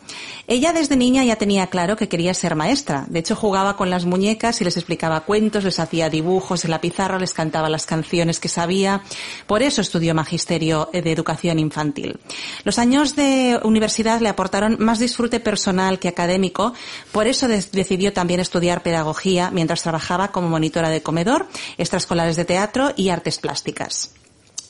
[0.47, 3.05] Ella desde niña ya tenía claro que quería ser maestra.
[3.09, 6.81] De hecho, jugaba con las muñecas y les explicaba cuentos, les hacía dibujos en la
[6.81, 9.03] pizarra, les cantaba las canciones que sabía.
[9.47, 12.19] Por eso estudió magisterio de educación infantil.
[12.65, 16.75] Los años de universidad le aportaron más disfrute personal que académico.
[17.13, 21.47] Por eso decidió también estudiar pedagogía mientras trabajaba como monitora de comedor,
[21.79, 24.11] extraescolares de teatro y artes plásticas.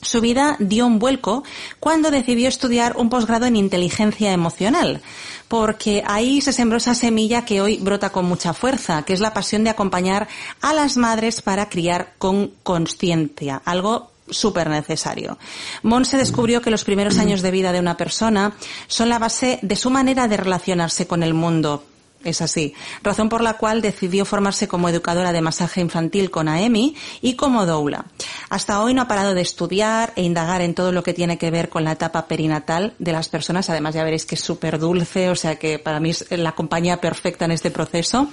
[0.01, 1.43] Su vida dio un vuelco
[1.79, 5.01] cuando decidió estudiar un posgrado en inteligencia emocional,
[5.47, 9.33] porque ahí se sembró esa semilla que hoy brota con mucha fuerza, que es la
[9.33, 10.27] pasión de acompañar
[10.61, 15.37] a las madres para criar con conciencia, algo súper necesario.
[15.83, 18.53] Monse descubrió que los primeros años de vida de una persona
[18.87, 21.83] son la base de su manera de relacionarse con el mundo,
[22.29, 22.73] es así.
[23.03, 27.65] Razón por la cual decidió formarse como educadora de masaje infantil con AEMI y como
[27.65, 28.05] doula.
[28.49, 31.51] hasta hoy no ha parado de estudiar e indagar en todo lo que tiene que
[31.51, 33.69] ver con la etapa perinatal de las personas.
[33.69, 37.01] Además, ya veréis que es súper dulce, o sea que para mí es la compañía
[37.01, 38.27] perfecta en este proceso.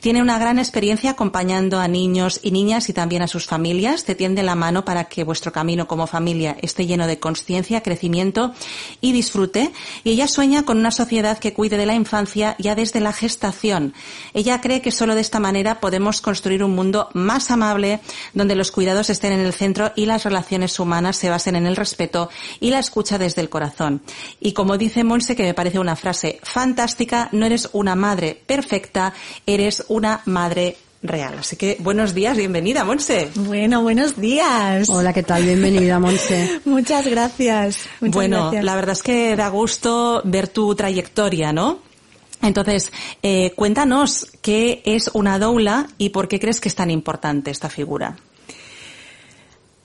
[0.00, 4.04] Tiene una gran experiencia acompañando a niños y niñas y también a sus familias.
[4.04, 8.54] Te tiende la mano para que vuestro camino como familia esté lleno de conciencia, crecimiento
[9.00, 9.72] y disfrute.
[10.04, 13.94] Y ella sueña con una sociedad que cuide de la infancia ya desde la gestación.
[14.34, 18.00] Ella cree que solo de esta manera podemos construir un mundo más amable,
[18.34, 21.76] donde los cuidados estén en el centro y las relaciones humanas se basen en el
[21.76, 24.02] respeto y la escucha desde el corazón.
[24.40, 29.14] Y como dice Monse, que me parece una frase fantástica, no eres una madre perfecta,
[29.46, 31.36] eres una madre real.
[31.38, 33.30] Así que buenos días, bienvenida, Monse.
[33.36, 34.88] Bueno, buenos días.
[34.88, 35.44] Hola, ¿qué tal?
[35.44, 36.60] Bienvenida, Monse.
[36.64, 37.78] Muchas gracias.
[38.00, 41.89] bueno, la verdad es que da gusto ver tu trayectoria, ¿no?
[42.42, 47.50] Entonces, eh, cuéntanos qué es una doula y por qué crees que es tan importante
[47.50, 48.16] esta figura.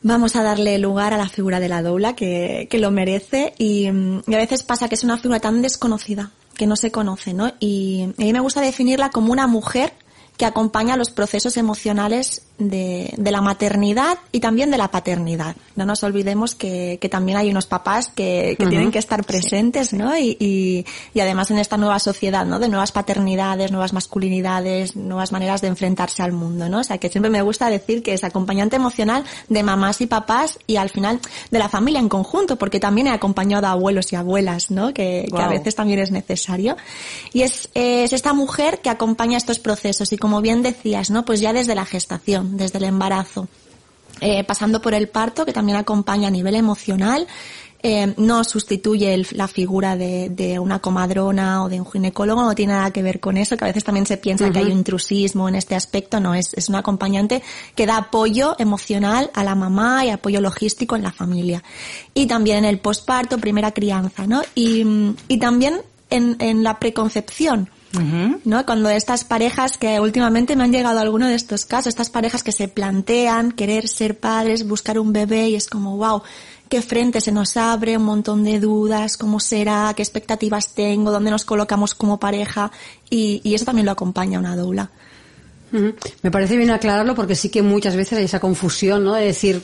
[0.02, 3.88] Vamos a darle lugar a la figura de la doula que, que lo merece y,
[3.88, 7.52] y, a veces pasa que es una figura tan desconocida que no se conoce, ¿no?
[7.60, 9.94] Y a mí me gusta definirla como una mujer
[10.38, 15.56] que acompaña los procesos emocionales de, de, la maternidad y también de la paternidad.
[15.76, 18.70] No nos olvidemos que, que también hay unos papás que, que uh -huh.
[18.70, 19.98] tienen que estar presentes, sí.
[19.98, 20.18] ¿no?
[20.18, 22.60] Y, y, y, además en esta nueva sociedad, ¿no?
[22.60, 26.80] De nuevas paternidades, nuevas masculinidades, nuevas maneras de enfrentarse al mundo, ¿no?
[26.80, 30.58] O sea, que siempre me gusta decir que es acompañante emocional de mamás y papás
[30.66, 31.20] y al final
[31.52, 34.94] de la familia en conjunto, porque también he acompañado a abuelos y abuelas, ¿no?
[34.94, 35.40] Que, wow.
[35.40, 36.78] que a veces también es necesario.
[37.34, 41.26] Y es, es esta mujer que acompaña estos procesos y como bien decías, ¿no?
[41.26, 43.48] Pues ya desde la gestación desde el embarazo,
[44.22, 47.28] eh, pasando por el parto, que también acompaña a nivel emocional,
[47.88, 52.56] eh, no sustituye el, la figura de, de, una comadrona o de un ginecólogo, no
[52.56, 54.54] tiene nada que ver con eso, que a veces también se piensa uh -huh.
[54.54, 57.44] que hay un intrusismo en este aspecto, no, es, es un acompañante
[57.76, 61.62] que da apoyo emocional a la mamá y apoyo logístico en la familia.
[62.16, 64.42] Y también en el posparto, primera crianza, ¿no?
[64.56, 64.84] Y,
[65.28, 68.40] y también en, en la preconcepción, Uh -huh.
[68.46, 68.66] ¿no?
[68.66, 72.44] Cuando estas parejas que últimamente me han llegado a alguno de estos casos, estas parejas
[72.44, 76.22] que se plantean querer ser padres, buscar un bebé y es como, wow,
[76.70, 81.32] qué frente se nos abre, un montón de dudas, cómo será, qué expectativas tengo, dónde
[81.32, 82.72] nos colocamos como pareja
[83.10, 84.90] y, y eso también lo acompaña una doula.
[85.72, 85.96] Uh -huh.
[86.22, 89.14] Me parece bien aclararlo porque sí que muchas veces hay esa confusión, ¿no?
[89.14, 89.62] De decir,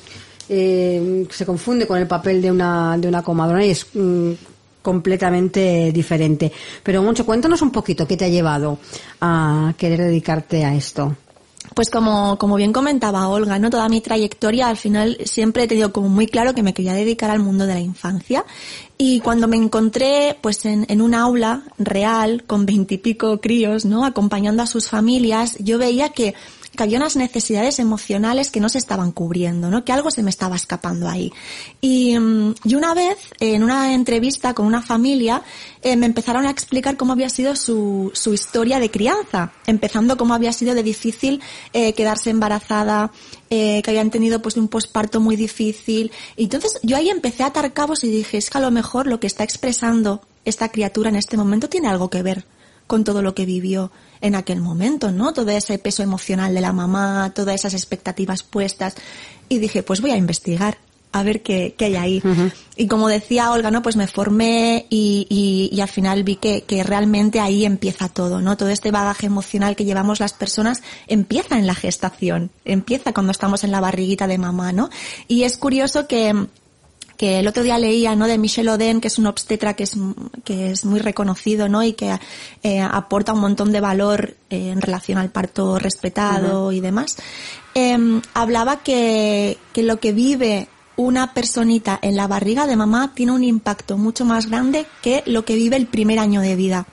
[0.50, 4.32] eh, se confunde con el papel de una, de una comadrona y es mm,
[4.82, 6.52] completamente diferente.
[6.84, 8.80] Pero mucho, cuéntanos un poquito qué te ha llevado
[9.20, 11.16] a querer dedicarte a esto.
[11.76, 13.70] Pues como, como bien comentaba Olga, ¿no?
[13.70, 17.30] Toda mi trayectoria al final siempre he tenido como muy claro que me quería dedicar
[17.30, 18.44] al mundo de la infancia.
[18.98, 24.06] Y cuando me encontré, pues en, en un aula real, con veintipico críos, ¿no?
[24.06, 26.34] Acompañando a sus familias, yo veía que
[26.76, 29.84] que había unas necesidades emocionales que no se estaban cubriendo, ¿no?
[29.84, 31.32] Que algo se me estaba escapando ahí.
[31.82, 35.44] Y, mm, y una vez, en una entrevista con una familia,
[35.82, 40.34] eh, me empezaron a explicar cómo había sido su, su historia de crianza, empezando cómo
[40.34, 41.42] había sido de difícil
[41.74, 43.12] eh, quedarse embarazada,
[43.50, 46.12] eh, que habían tenido pues un posparto muy difícil.
[46.38, 49.08] Y entonces yo ahí empecé a atar cabos y dije, es que a lo mejor
[49.08, 52.46] lo que está expresando esta criatura en este momento tiene algo que ver
[52.92, 55.32] con todo lo que vivió en aquel momento, ¿no?
[55.32, 58.96] Todo ese peso emocional de la mamá, todas esas expectativas puestas.
[59.48, 60.78] Y dije, pues voy a investigar,
[61.14, 62.22] a ver qué, qué hay ahí.
[62.22, 62.52] Uh -huh.
[62.76, 63.82] Y como decía Olga, ¿no?
[63.82, 68.42] Pues me formé y, y, y al final vi que, que, realmente ahí empieza todo,
[68.42, 68.58] ¿no?
[68.58, 73.64] Todo este bagaje emocional que llevamos las personas empieza en la gestación, empieza cuando estamos
[73.64, 74.90] en la barriguita de mamá, ¿no?
[75.30, 76.36] Y es curioso que,
[77.22, 78.26] que el otro día leía, ¿no?
[78.26, 79.96] De Michel Oden, que es un obstetra que es,
[80.44, 81.84] que es muy reconocido, ¿no?
[81.84, 82.18] Y que
[82.64, 86.76] eh, aporta un montón de valor eh, en relación al parto respetado uh -huh.
[86.76, 87.18] y demás.
[87.76, 87.96] Eh,
[88.34, 93.44] hablaba que, que lo que vive una personita en la barriga de mamá tiene un
[93.44, 96.88] impacto mucho más grande que lo que vive el primer año de vida.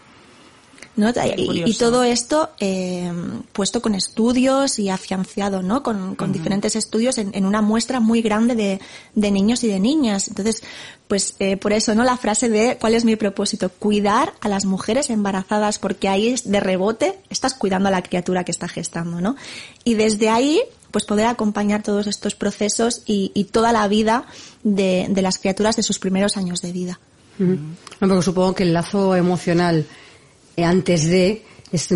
[0.99, 1.11] ¿No?
[1.37, 3.11] Y, y, todo esto eh,
[3.53, 5.85] puesto con estudios y afianciado, ¿no?
[5.85, 6.37] Con, con uh -huh.
[6.37, 8.81] diferentes estudios en, en, una muestra muy grande de,
[9.15, 10.27] de, niños y de niñas.
[10.27, 10.65] Entonces,
[11.07, 12.03] pues eh, por eso, ¿no?
[12.03, 13.71] La frase de ¿cuál es mi propósito?
[13.71, 18.43] Cuidar a las mujeres embarazadas porque ahí es de rebote estás cuidando a la criatura
[18.43, 19.37] que está gestando, ¿no?
[19.85, 24.25] Y desde ahí pues poder acompañar todos estos procesos y, y toda la vida
[24.65, 26.99] de, de, las criaturas de sus primeros años de vida.
[27.39, 27.59] Uh -huh.
[28.01, 29.87] Porque supongo que el lazo emocional
[30.65, 31.43] antes de
[31.73, 31.89] es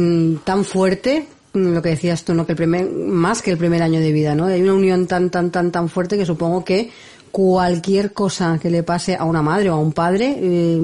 [0.44, 2.46] tan fuerte lo que decías tú, ¿no?
[2.46, 4.46] Que el primer, más que el primer año de vida, ¿no?
[4.46, 6.90] Hay una unión tan, tan, tan, tan fuerte que supongo que
[7.31, 10.81] cualquier cosa que le pase a una madre o a un padre, eh,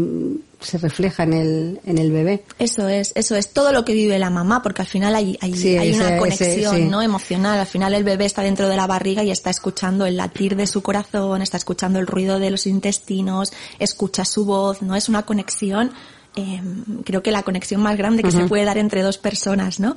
[0.61, 2.43] se refleja en el, en el bebé.
[2.59, 5.55] Eso es, eso es todo lo que vive la mamá, porque al final hay, hay,
[5.55, 6.85] Sí, hay ese- una ese- conexión sí.
[6.87, 7.01] ¿no?
[7.03, 7.61] emocional.
[7.61, 10.67] Al final el bebé está dentro de la barriga y está escuchando el latir de
[10.67, 14.97] su corazón, está escuchando el ruido de los intestinos, escucha su voz, ¿no?
[14.97, 15.93] Es una conexión
[16.39, 16.63] eh,
[17.05, 19.97] creo que la conexión más grande que se puede dar entre dos personas, ¿no?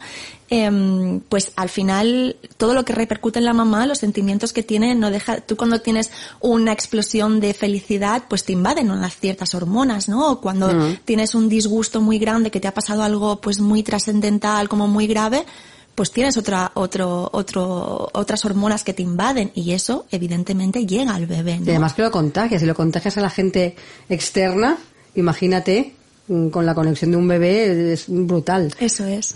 [0.50, 4.96] Eh, pues al final todo lo que repercute en la mamá, los sentimientos que tiene,
[4.96, 10.10] no deja, tú cuando tienes una explosión de felicidad, pues te invaden unas ciertas hormonas,
[10.10, 10.32] ¿no?
[10.32, 14.68] O cuando tienes un disgusto muy grande, que te ha pasado algo pues muy trascendental,
[14.68, 15.46] como muy grave,
[15.94, 21.28] pues tienes otra, otro, otro, otras hormonas que te invaden y eso evidentemente llega al
[21.28, 21.68] bebé, ¿no?
[21.68, 22.62] Y además que lo contagias.
[22.62, 23.76] Si lo contagias a la gente
[24.10, 24.80] externa,
[25.14, 25.94] imagínate,
[26.52, 28.74] con la conexión de un bebé, es brutal.
[28.80, 29.36] Eso es.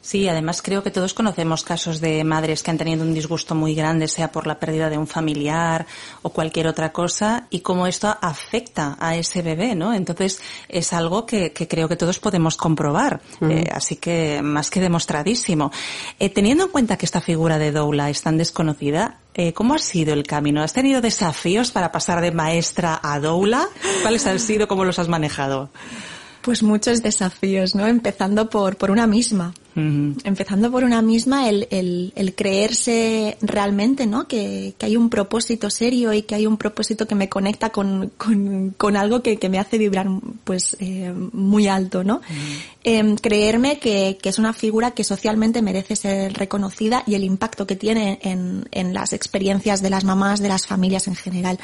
[0.00, 3.74] Sí, además creo que todos conocemos casos de madres que han tenido un disgusto muy
[3.74, 5.86] grande, sea por la pérdida de un familiar
[6.22, 9.92] o cualquier otra cosa, y cómo esto afecta a ese bebé, ¿no?
[9.92, 14.80] Entonces es algo que, que creo que todos podemos comprobar, Eh, así que más que
[14.80, 15.70] demostradísimo.
[16.18, 19.78] Eh, teniendo en cuenta que esta figura de Doula es tan desconocida, eh, ¿cómo ha
[19.78, 20.62] sido el camino?
[20.62, 23.68] ¿Has tenido desafíos para pasar de maestra a Doula?
[24.02, 24.68] ¿Cuáles han sido?
[24.68, 25.70] ¿Cómo los has manejado?
[26.48, 27.86] Pues muchos desafíos, ¿no?
[27.86, 29.52] Empezando por, por una misma.
[29.74, 34.26] Empezando por una misma, el, el, el creerse realmente, ¿no?
[34.26, 38.10] Que, que hay un propósito serio y que hay un propósito que me conecta con,
[38.16, 40.08] con, con algo que, que me hace vibrar,
[40.44, 42.22] pues, eh, muy alto, ¿no?
[42.90, 47.66] Em, creerme que, que es una figura que socialmente merece ser reconocida y el impacto
[47.66, 51.58] que tiene en, en las experiencias de las mamás, de las familias en general.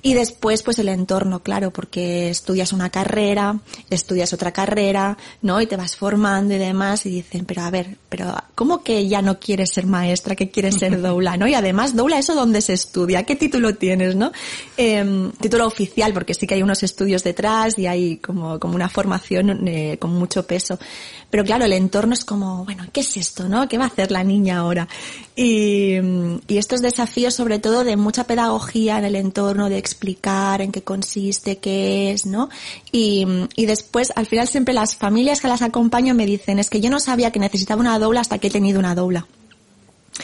[0.00, 5.60] Y después, pues el entorno, claro, porque estudias una carrera, estudias otra carrera, ¿no?
[5.60, 9.20] Y te vas formando y demás y dicen, pero a ver, pero ¿cómo que ya
[9.20, 11.46] no quieres ser maestra, que quieres ser doula, ¿no?
[11.46, 13.24] Y además, doula, ¿eso dónde se estudia?
[13.24, 14.32] ¿Qué título tienes, no?
[14.78, 18.88] Em, título oficial, porque sí que hay unos estudios detrás y hay como, como una
[18.88, 20.61] formación eh, con mucho peso.
[21.30, 23.68] Pero claro, el entorno es como, bueno, ¿qué es esto, no?
[23.68, 24.86] ¿Qué va a hacer la niña ahora?
[25.34, 25.94] Y,
[26.46, 30.82] y estos desafíos, sobre todo, de mucha pedagogía en el entorno, de explicar en qué
[30.82, 32.50] consiste, qué es, ¿no?
[32.90, 36.80] Y, y después, al final, siempre las familias que las acompaño me dicen, es que
[36.80, 39.26] yo no sabía que necesitaba una doula hasta que he tenido una doula.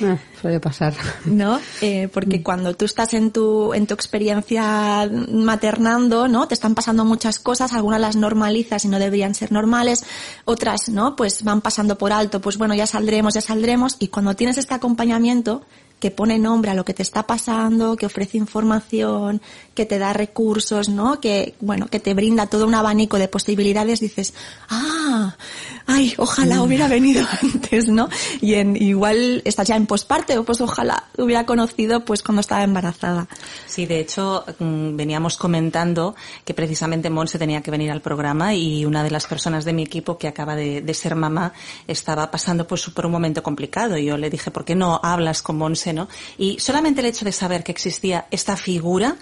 [0.03, 0.95] Ah, suele pasar.
[1.25, 1.59] ¿no?
[1.81, 6.47] Eh, porque cuando tú estás en tu, en tu experiencia maternando, ¿no?
[6.47, 10.05] Te están pasando muchas cosas, algunas las normalizas y no deberían ser normales,
[10.45, 11.17] otras, ¿no?
[11.17, 14.75] Pues van pasando por alto, pues bueno, ya saldremos, ya saldremos, y cuando tienes este
[14.75, 15.63] acompañamiento,
[16.01, 19.41] que pone nombre a lo que te está pasando, que ofrece información,
[19.75, 21.21] que te da recursos, ¿no?
[21.21, 24.35] Que, bueno, que te brinda todo un abanico de posibilidades, dices,
[24.69, 25.37] ah,
[25.87, 28.09] ay, ojalá hubiera venido antes, ¿no?
[28.41, 32.63] Y en, igual estás ya en posparte, o pues ojalá hubiera conocido pues cuando estaba
[32.63, 33.27] embarazada.
[33.67, 38.85] Sí, de hecho, mm, veníamos comentando que precisamente Monse tenía que venir al programa y
[38.85, 41.53] una de las personas de mi equipo que acaba de, de ser mamá
[41.87, 43.97] estaba pasando pues por un momento complicado.
[43.97, 45.88] Y yo le dije, ¿por qué no hablas con Monse,
[46.37, 49.17] Y solamente el hecho de saber que existía esta figura,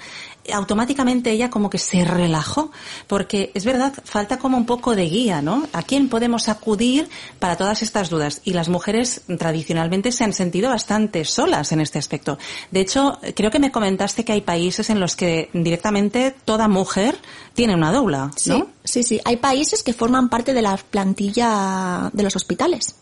[0.52, 2.70] automáticamente ella como que se relajó.
[3.07, 5.66] Porque es verdad, falta como un poco de guía, ¿no?
[5.72, 8.40] ¿A quién podemos acudir para todas estas dudas?
[8.44, 12.38] Y las mujeres tradicionalmente se han sentido bastante solas en este aspecto.
[12.70, 17.16] De hecho, creo que me comentaste que hay países en los que directamente toda mujer
[17.55, 18.68] tiene una doula, Sí, ¿no?
[18.85, 19.20] sí, sí.
[19.24, 22.96] Hay países que forman parte de la plantilla de los hospitales.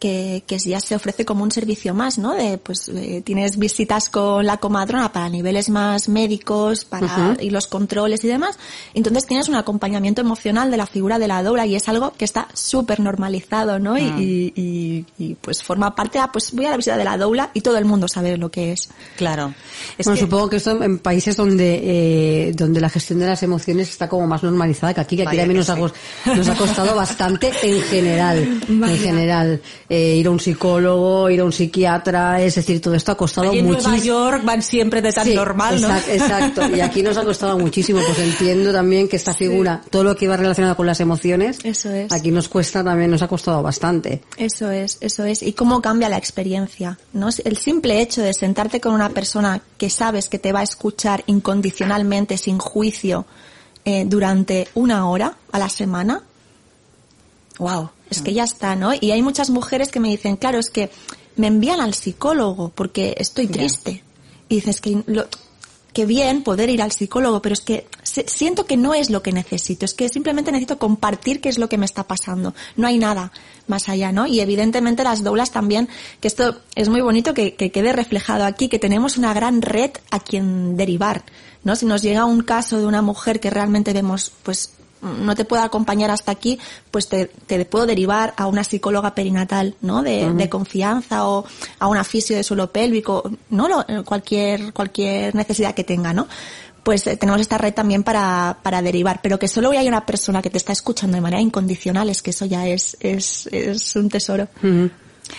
[0.00, 2.32] Que, que ya se ofrece como un servicio más, ¿no?
[2.34, 7.66] De, pues, eh, tienes visitas con la comadrona para niveles más médicos, para, y los
[7.66, 8.58] controles y demás.
[8.94, 12.24] Entonces tienes un acompañamiento emocional de la figura de la doula y es algo que
[12.24, 13.98] está súper normalizado, ¿no?
[13.98, 17.18] Y, y, y- y, pues forma parte, ah, pues voy a la visita de la
[17.18, 18.88] doula y todo el mundo sabe lo que es.
[19.18, 19.52] Claro.
[19.98, 23.42] Es bueno, que- supongo que esto en países donde eh, donde la gestión de las
[23.42, 25.80] emociones está como más normalizada que aquí, que aquí Vaya también que nos, ha, sí.
[26.30, 28.94] cos- nos ha costado bastante en general, Vaya.
[28.94, 29.62] en general.
[29.92, 33.50] Eh, ir a un psicólogo, ir a un psiquiatra, es decir, todo esto ha costado
[33.50, 33.90] Allí en muchísimo.
[33.90, 35.88] Nueva York van siempre de tan Sí, normal, ¿no?
[35.88, 40.04] exact- Exacto, y aquí nos ha costado muchísimo, pues entiendo también que esta figura, todo
[40.04, 42.12] lo que va relacionado con las emociones, Eso es.
[42.12, 44.22] aquí nos cuesta también, nos ha costado bastante.
[44.36, 45.42] Eso es, eso es.
[45.42, 47.28] Y cómo cambia la experiencia, ¿no?
[47.44, 51.24] El simple hecho de sentarte con una persona que sabes que te va a escuchar
[51.26, 53.26] incondicionalmente, sin juicio,
[53.84, 56.22] eh, durante una hora a la semana,
[57.58, 58.92] wow, es que ya está, ¿no?
[58.98, 60.90] Y hay muchas mujeres que me dicen, claro, es que
[61.36, 64.02] me envían al psicólogo porque estoy triste.
[64.48, 65.26] Y dices que lo,
[65.92, 69.32] que bien poder ir al psicólogo, pero es que siento que no es lo que
[69.32, 72.54] necesito, es que simplemente necesito compartir qué es lo que me está pasando.
[72.76, 73.32] No hay nada
[73.66, 74.26] más allá, ¿no?
[74.26, 75.88] Y evidentemente las doulas también,
[76.20, 79.90] que esto es muy bonito que, que quede reflejado aquí, que tenemos una gran red
[80.10, 81.24] a quien derivar,
[81.64, 81.76] ¿no?
[81.76, 84.72] Si nos llega un caso de una mujer que realmente vemos, pues,
[85.02, 86.58] no te puedo acompañar hasta aquí,
[86.90, 90.02] pues te, te puedo derivar a una psicóloga perinatal, ¿no?
[90.02, 91.44] De, de confianza o
[91.78, 93.68] a una fisio de suelo pélvico, ¿no?
[93.68, 96.28] Lo, cualquier, cualquier necesidad que tenga, ¿no?
[96.82, 100.42] pues eh, tenemos esta red también para, para derivar, pero que solo hay una persona
[100.42, 104.08] que te está escuchando de manera incondicional, es que eso ya es, es, es un
[104.08, 104.48] tesoro.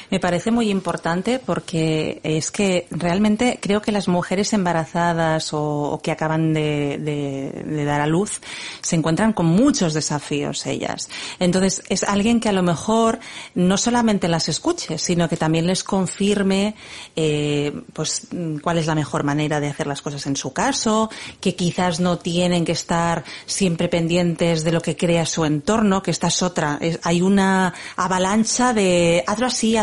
[0.10, 6.12] Me parece muy importante porque es que realmente creo que las mujeres embarazadas o, que
[6.12, 8.42] acaban de, dar a luz
[8.82, 11.10] se encuentran con muchos desafíos ellas.
[11.40, 13.20] Entonces es alguien que a lo mejor
[13.56, 16.76] no solamente las escuche, sino que también les confirme
[17.16, 18.28] eh, pues
[18.62, 22.18] cuál es la mejor manera de hacer las cosas en su caso, que quizás no
[22.18, 26.80] tienen que estar siempre pendientes de lo que crea su entorno, que esta es otra.
[27.04, 29.78] hay una avalancha de hazlo así,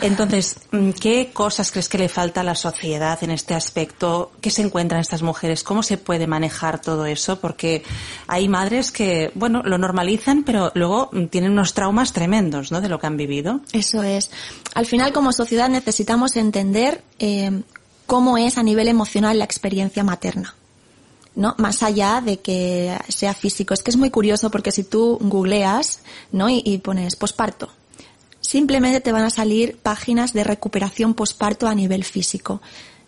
[0.00, 4.32] entonces, mm, ¿qué cosas crees que le falta a la sociedad en este aspecto?
[4.40, 5.62] ¿Qué se encuentran estas mujeres?
[5.62, 7.40] ¿Cómo se puede manejar todo eso?
[7.40, 7.82] Porque
[8.26, 12.80] hay madres que, bueno, lo normalizan, pero luego mm, tienen unos traumas tremendos, ¿no?
[12.80, 13.60] De lo que han vivido.
[13.72, 14.30] Eso es.
[14.74, 17.62] Al final, como sociedad, necesitamos entender eh,
[18.06, 20.54] cómo es a nivel emocional la experiencia materna.
[21.34, 21.54] ¿no?
[21.58, 23.74] Más allá de que sea físico.
[23.74, 26.00] Es que es muy curioso porque si tú googleas,
[26.32, 26.48] ¿no?
[26.48, 27.70] Y, y pones posparto,
[28.40, 32.60] simplemente te van a salir páginas de recuperación posparto a nivel físico.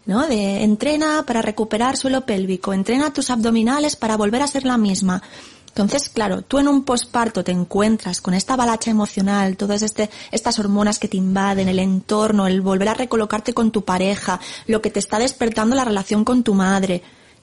[0.07, 0.27] ¿no?
[0.27, 5.23] De entrena para recuperar suelo pélvico, entrena tus abdominales para volver a ser la misma.
[5.69, 10.59] Entonces, claro, tú en un posparto te encuentras con esta balacha emocional, todas este, estas
[10.59, 14.91] hormonas que te invaden, el entorno, el volver a recolocarte con tu pareja, lo que
[14.91, 17.03] te está despertando la relación con tu madre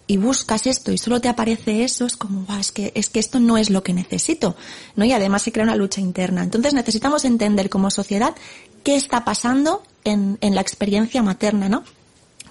[0.10, 3.40] y buscas esto y solo te aparece eso, es como, es que, es que esto
[3.40, 4.56] no es lo que necesito,
[4.96, 5.06] ¿no?
[5.06, 6.42] Y además se crea una lucha interna.
[6.42, 8.34] Entonces necesitamos entender como sociedad
[8.84, 11.84] qué está pasando en, en la experiencia materna, ¿no?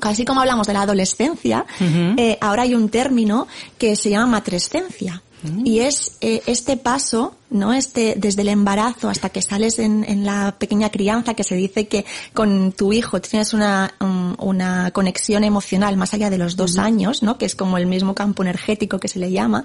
[0.01, 5.21] Así como hablamos de la adolescencia, eh, ahora hay un término que se llama matrescencia.
[5.65, 7.73] Y es eh, este paso, ¿no?
[7.73, 11.87] Este, desde el embarazo hasta que sales en, en, la pequeña crianza, que se dice
[11.87, 13.95] que con tu hijo tienes una,
[14.39, 17.39] una conexión emocional más allá de los dos años, ¿no?
[17.39, 19.65] Que es como el mismo campo energético que se le llama.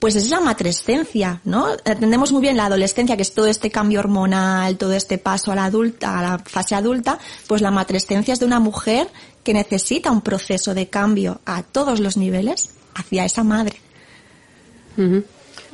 [0.00, 1.68] Pues es la matrescencia, ¿no?
[1.84, 5.54] Entendemos muy bien la adolescencia, que es todo este cambio hormonal, todo este paso a
[5.54, 9.08] la adulta, a la fase adulta, pues la matrescencia es de una mujer
[9.44, 13.83] que necesita un proceso de cambio a todos los niveles hacia esa madre.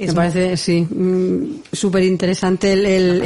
[0.07, 3.23] Me parece, sí, mm, súper interesante el, el,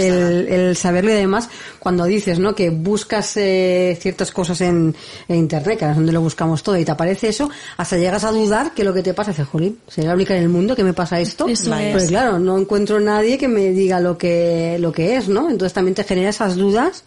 [0.49, 2.53] el, saberlo y además cuando dices, ¿no?
[2.55, 4.95] Que buscas eh, ciertas cosas en,
[5.29, 8.75] internet, que es donde lo buscamos todo y te aparece eso, hasta llegas a dudar
[8.75, 10.95] que lo que te pasa, dices, jolín, ¿sería la única en el mundo que me
[10.95, 11.47] pasa esto?
[11.93, 15.51] pues claro, no encuentro nadie que me diga lo que, lo que es, ¿no?
[15.51, 17.05] Entonces también te genera esas dudas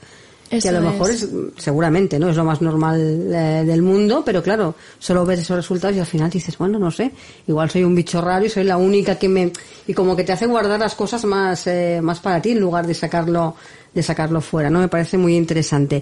[0.50, 1.28] que a lo mejor es.
[1.58, 2.30] seguramente, ¿no?
[2.30, 3.00] Es lo más normal
[3.34, 6.92] eh, del mundo, pero claro, solo ves esos resultados y al final dices, bueno, no
[6.92, 7.12] sé,
[7.48, 9.52] igual soy un bicho raro y soy la única que me,
[9.88, 12.88] y como que te hace guardar las cosas más, eh, más para ti en lugar
[12.88, 13.56] de sacarlo,
[13.94, 14.80] de sacarlo fuera, ¿no?
[14.80, 16.02] Me parece muy interesante.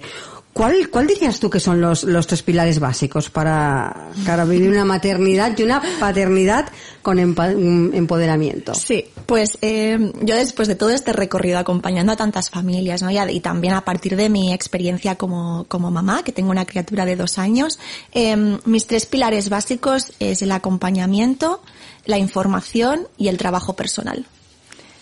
[0.56, 4.86] ¿Cuál, ¿Cuál dirías tú que son los, los tres pilares básicos para, para vivir una
[4.86, 8.74] maternidad y una paternidad con empoderamiento?
[8.74, 13.10] Sí, pues eh, yo después de todo este recorrido acompañando a tantas familias ¿no?
[13.10, 17.16] y, también a partir de mi experiencia como, como mamá, que tengo una criatura de
[17.16, 17.78] dos años,
[18.12, 21.60] eh, mis tres pilares básicos es el acompañamiento,
[22.06, 24.24] la información y el trabajo personal.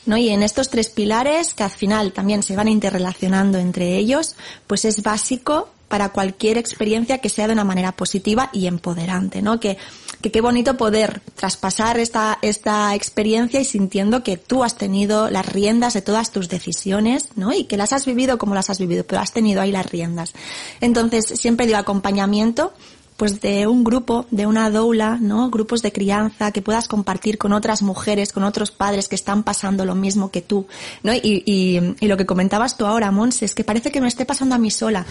[0.07, 0.17] ¿No?
[0.17, 4.37] Y en estos tres pilares, que al final también se van interrelacionando entre ellos,
[4.67, 9.61] pues es básico para cualquier experiencia que sea de una manera positiva y empoderante, ¿no?
[9.61, 9.77] Que,
[10.21, 15.47] que qué bonito poder traspasar esta, esta experiencia y sintiendo que tú has tenido las
[15.47, 17.53] riendas de todas tus decisiones, ¿no?
[17.53, 20.33] Y que las has vivido como las has vivido, pero has tenido ahí las riendas.
[20.81, 22.73] Entonces, siempre digo acompañamiento,
[23.17, 25.51] pues de un grupo, de una doula, ¿no?
[25.51, 29.85] Grupos de crianza que puedas compartir con otras mujeres, con otros padres que están pasando
[29.85, 30.67] lo mismo que tú,
[31.03, 31.15] ¿no?
[31.15, 34.25] Y, y, y lo que comentabas tú ahora, Monse, es que parece que me esté
[34.25, 35.07] pasando a mí sola.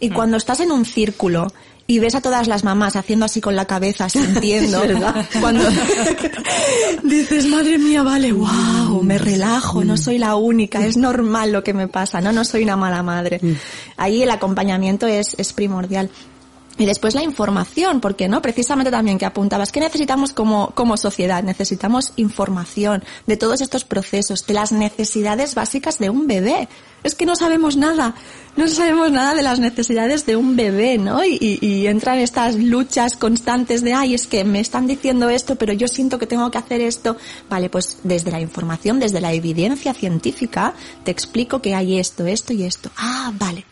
[0.00, 0.14] Y mm.
[0.14, 1.48] cuando estás en un círculo
[1.90, 4.82] y ves a todas las mamás haciendo así con la cabeza, sintiendo,
[5.40, 5.64] cuando
[7.02, 11.72] dices, madre mía, vale, wow, me relajo, no soy la única, es normal lo que
[11.72, 13.40] me pasa, no, no soy una mala madre.
[13.42, 13.52] Mm.
[13.96, 16.10] Ahí el acompañamiento es, es primordial.
[16.78, 21.42] Y después la información, porque no, precisamente también que apuntabas, que necesitamos como, como sociedad?
[21.42, 26.68] Necesitamos información de todos estos procesos, de las necesidades básicas de un bebé.
[27.02, 28.14] Es que no sabemos nada,
[28.56, 31.24] no sabemos nada de las necesidades de un bebé, ¿no?
[31.24, 35.72] Y, y, entran estas luchas constantes de, ay, es que me están diciendo esto, pero
[35.72, 37.16] yo siento que tengo que hacer esto.
[37.50, 42.52] Vale, pues desde la información, desde la evidencia científica, te explico que hay esto, esto
[42.52, 42.90] y esto.
[42.96, 43.64] Ah, vale,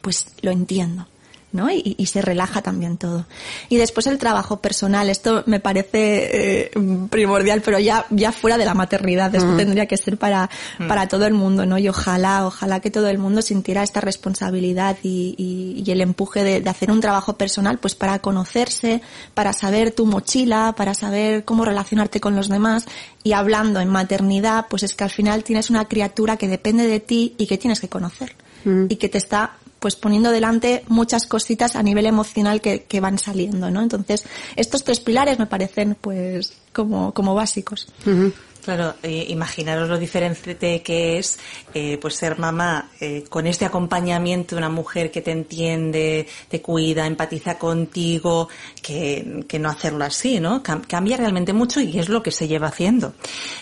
[0.00, 1.08] pues lo entiendo
[1.52, 1.70] ¿no?
[1.70, 3.26] Y, y, se relaja también todo.
[3.68, 6.70] Y después el trabajo personal, esto me parece eh,
[7.10, 10.48] primordial, pero ya, ya fuera de la maternidad, esto tendría que ser para,
[10.88, 11.78] para todo el mundo, ¿no?
[11.78, 16.42] Y ojalá, ojalá que todo el mundo sintiera esta responsabilidad y, y, y el empuje
[16.42, 19.02] de, de, hacer un trabajo personal, pues para conocerse,
[19.34, 22.86] para saber tu mochila, para saber cómo relacionarte con los demás.
[23.22, 27.00] Y hablando en maternidad, pues es que al final tienes una criatura que depende de
[27.00, 28.34] ti y que tienes que conocer.
[28.64, 33.18] Y que te está pues poniendo delante muchas cositas a nivel emocional que, que, van
[33.18, 33.82] saliendo, ¿no?
[33.82, 34.24] Entonces,
[34.54, 37.88] estos tres pilares me parecen pues como, como básicos.
[38.06, 38.32] Uh -huh.
[38.64, 41.36] Claro, eh, imaginaros lo diferente que es
[41.74, 46.62] eh, pues ser mamá eh, con este acompañamiento de una mujer que te entiende, te
[46.62, 48.48] cuida, empatiza contigo,
[48.80, 50.62] que, que no hacerlo así, ¿no?
[50.62, 53.14] Cam cambia realmente mucho y es lo que se lleva haciendo.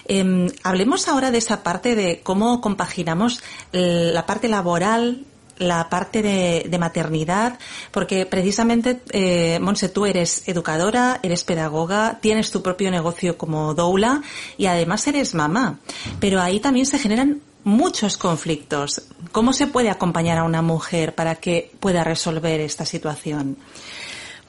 [0.04, 3.42] Em, hablemos ahora de esa parte de cómo compaginamos
[3.72, 5.24] la parte laboral
[5.61, 7.58] la parte de, maternidad,
[7.92, 14.22] porque precisamente, eh, Monse, tú eres educadora, eres pedagoga, tienes tu propio negocio como doula
[14.56, 15.78] y además eres mamá.
[16.18, 19.02] Pero ahí también se generan muchos conflictos.
[19.32, 23.58] ¿Cómo se puede acompañar a una mujer para que pueda resolver esta situación?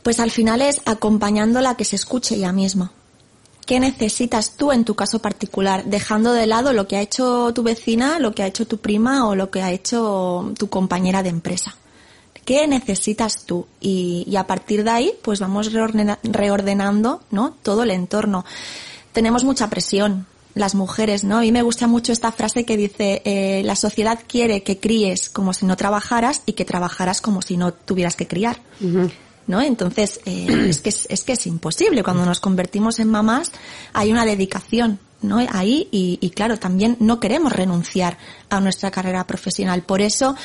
[0.03, 2.93] Pues al final es acompañándola que se escuche ella misma
[3.71, 7.63] qué necesitas tú en tu caso particular, dejando de lado lo que ha hecho tu
[7.63, 11.29] vecina, lo que ha hecho tu prima o lo que ha hecho tu compañera de
[11.29, 11.77] empresa.
[12.43, 13.67] ¿Qué necesitas tú?
[13.79, 17.55] Y, y a partir de ahí, pues vamos reordena, reordenando, ¿no?
[17.63, 18.43] Todo el entorno.
[19.13, 21.37] Tenemos mucha presión, las mujeres, ¿no?
[21.37, 25.29] A mí me gusta mucho esta frase que dice, eh, la sociedad quiere que críes
[25.29, 28.59] como si no trabajaras y que trabajaras como si no tuvieras que criar.
[29.47, 29.61] ¿No?
[29.61, 32.03] Entonces, eh, es, que es, es, que es imposible.
[32.03, 33.51] Cuando nos convertimos en mamás
[33.93, 35.37] hay una dedicación, ¿no?
[35.51, 38.17] Ahí y, y, claro, también no queremos renunciar
[38.49, 39.83] a nuestra carrera profesional.
[39.83, 40.35] Por eso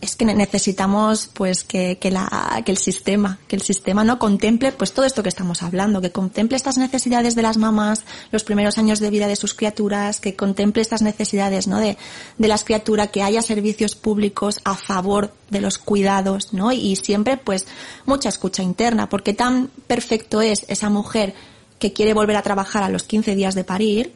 [0.00, 4.72] es que necesitamos pues que, que, la, que el sistema, que el sistema no contemple
[4.72, 8.76] pues todo esto que estamos hablando, que contemple estas necesidades de las mamás, los primeros
[8.76, 11.80] años de vida de sus criaturas, que contemple estas necesidades ¿no?
[11.80, 11.96] de,
[12.36, 16.72] de las criaturas, que haya servicios públicos a favor de los cuidados, ¿no?
[16.72, 17.66] Y siempre pues
[18.04, 21.34] mucha escucha interna, porque tan perfecto es esa mujer
[21.78, 24.12] que quiere volver a trabajar a los 15 días de parir,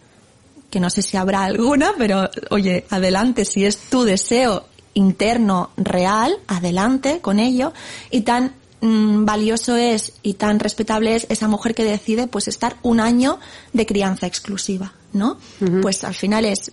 [0.70, 6.36] que no sé si habrá alguna, pero oye, adelante, si es tu deseo interno real,
[6.46, 7.72] adelante con ello,
[8.10, 12.76] y tan mmm, valioso es y tan respetable es esa mujer que decide pues estar
[12.82, 13.38] un año
[13.72, 15.38] de crianza exclusiva, ¿no?
[15.60, 15.80] Uh -huh.
[15.82, 16.72] Pues al final es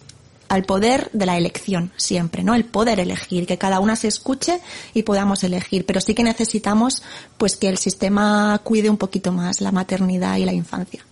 [0.49, 2.55] al poder de la elección siempre, ¿no?
[2.55, 4.61] El poder elegir, que cada una se escuche
[4.93, 7.03] y podamos elegir, pero sí que necesitamos
[7.37, 11.05] pues que el sistema cuide un poquito más la maternidad y la infancia.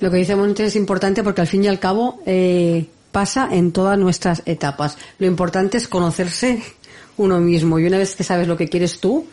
[0.00, 3.70] Lo que dice Monte es importante porque al fin y al cabo eh, pasa en
[3.70, 4.98] todas nuestras etapas.
[5.20, 6.60] Lo importante es conocerse
[7.16, 9.24] uno mismo y una vez que sabes lo que quieres tú,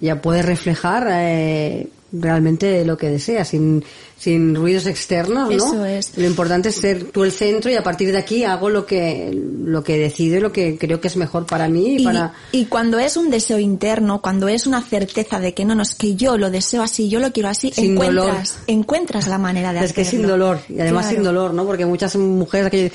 [0.00, 3.84] ya puedes reflejar eh, realmente lo que deseas, sin,
[4.18, 5.54] sin ruidos externos, ¿no?
[5.54, 6.16] Eso es.
[6.16, 9.30] Lo importante es ser tú el centro y a partir de aquí hago lo que,
[9.34, 12.32] lo que decido y lo que creo que es mejor para mí y, y para...
[12.52, 15.94] Y cuando es un deseo interno, cuando es una certeza de que no, no, es
[15.94, 18.64] que yo lo deseo así, yo lo quiero así, sin encuentras, dolor.
[18.66, 20.02] encuentras la manera de es hacerlo.
[20.02, 21.16] Es que sin dolor, y además claro.
[21.16, 21.66] sin dolor, ¿no?
[21.66, 22.92] Porque muchas mujeres que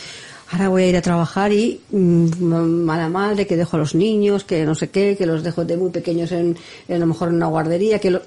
[0.51, 4.43] ahora voy a ir a trabajar y mmm, mala madre que dejo a los niños,
[4.43, 7.29] que no sé qué, que los dejo de muy pequeños en, en a lo mejor
[7.29, 8.21] en una guardería, que lo,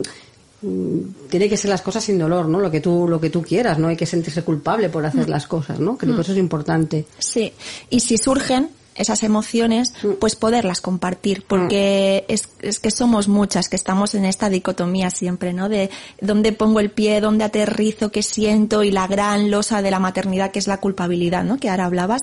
[0.62, 2.60] mmm, tiene que ser las cosas sin dolor, ¿no?
[2.60, 5.30] Lo que tú lo que tú quieras, no hay que sentirse culpable por hacer mm.
[5.30, 5.96] las cosas, ¿no?
[5.96, 6.16] Creo mm.
[6.16, 7.04] que eso es importante.
[7.18, 7.52] Sí.
[7.90, 13.76] Y si surgen esas emociones, pues poderlas compartir, porque es, es, que somos muchas que
[13.76, 15.68] estamos en esta dicotomía siempre, ¿no?
[15.68, 15.90] De
[16.20, 20.53] dónde pongo el pie, dónde aterrizo, qué siento y la gran losa de la maternidad
[20.53, 21.59] que es la culpabilidad, ¿no?
[21.59, 22.22] Que ahora hablabas,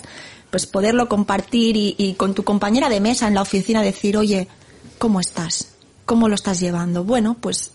[0.50, 4.48] pues poderlo compartir y, y con tu compañera de mesa en la oficina decir, oye,
[4.98, 5.76] ¿cómo estás?
[6.06, 7.04] ¿Cómo lo estás llevando?
[7.04, 7.72] Bueno, pues,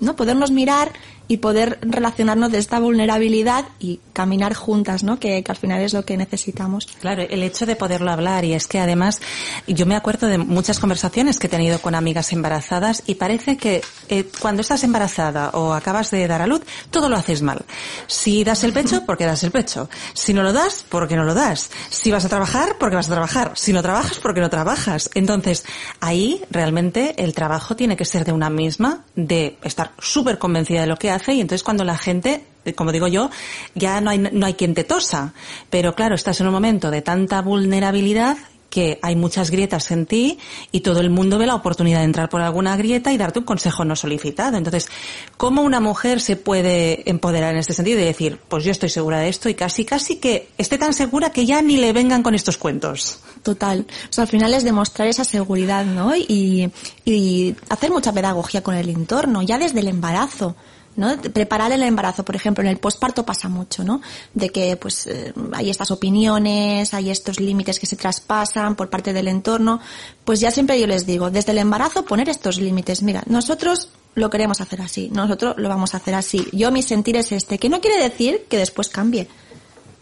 [0.00, 0.16] ¿no?
[0.16, 0.92] Podernos mirar
[1.28, 5.20] y poder relacionarnos de esta vulnerabilidad y caminar juntas, ¿no?
[5.20, 6.86] Que, que, al final es lo que necesitamos.
[7.00, 9.20] Claro, el hecho de poderlo hablar y es que además
[9.66, 13.82] yo me acuerdo de muchas conversaciones que he tenido con amigas embarazadas y parece que
[14.08, 17.64] eh, cuando estás embarazada o acabas de dar a luz, todo lo haces mal.
[18.06, 19.88] Si das el pecho, porque das el pecho.
[20.14, 21.70] Si no lo das, porque no lo das.
[21.90, 23.52] Si vas a trabajar, porque vas a trabajar.
[23.54, 25.10] Si no trabajas, porque no trabajas.
[25.14, 25.64] Entonces,
[26.00, 30.86] ahí realmente el trabajo tiene que ser de una misma, de estar súper convencida de
[30.86, 32.44] lo que y entonces cuando la gente
[32.76, 33.30] como digo yo,
[33.74, 35.32] ya no hay, no hay quien te tosa.
[35.70, 38.36] Pero claro, estás en un momento de tanta vulnerabilidad
[38.70, 40.38] que hay muchas grietas en ti
[40.72, 43.44] y todo el mundo ve la oportunidad de entrar por alguna grieta y darte un
[43.44, 44.56] consejo no solicitado.
[44.56, 44.88] Entonces,
[45.36, 49.20] ¿cómo una mujer se puede empoderar en este sentido y decir, pues yo estoy segura
[49.20, 52.34] de esto y casi, casi que esté tan segura que ya ni le vengan con
[52.34, 53.20] estos cuentos?
[53.42, 53.86] Total.
[54.16, 56.14] O al final es demostrar esa seguridad, ¿no?
[56.14, 56.70] Y,
[57.04, 60.56] y hacer mucha pedagogía con el entorno, ya desde el embarazo.
[60.98, 61.16] ¿No?
[61.16, 64.02] Preparar el embarazo, por ejemplo, en el posparto pasa mucho, ¿no?
[64.34, 69.12] De que pues eh, hay estas opiniones, hay estos límites que se traspasan por parte
[69.12, 69.80] del entorno,
[70.24, 73.02] pues ya siempre yo les digo, desde el embarazo poner estos límites.
[73.04, 76.48] Mira, nosotros lo queremos hacer así, nosotros lo vamos a hacer así.
[76.52, 79.28] Yo mi sentir es este, que no quiere decir que después cambie,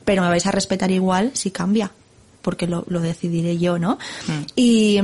[0.07, 1.93] pero me vais a respetar igual si cambia
[2.41, 3.99] porque lo, lo decidiré yo, ¿no?
[4.29, 4.43] Mm.
[4.55, 5.01] Y,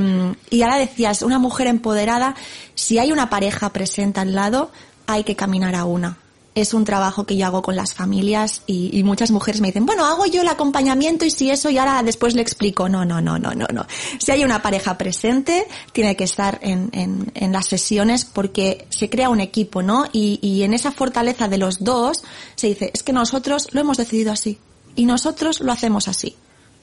[0.49, 2.35] y ahora decías, una mujer empoderada,
[2.73, 4.71] si hay una pareja presente al lado,
[5.07, 6.17] hay que caminar a una.
[6.55, 10.05] Es un trabajo que yo hago con las familias y, muchas mujeres me dicen, bueno,
[10.05, 12.87] hago yo el acompañamiento y si eso y ahora después le explico.
[12.87, 13.87] No, no, no, no, no, no.
[14.19, 19.41] Si hay una pareja presente, tiene que estar en, las sesiones porque se crea un
[19.41, 20.05] equipo, ¿no?
[20.11, 22.23] Y en esa fortaleza de los dos
[22.55, 24.59] se dice, es que nosotros lo hemos decidido así
[24.95, 26.35] y nosotros lo hacemos así.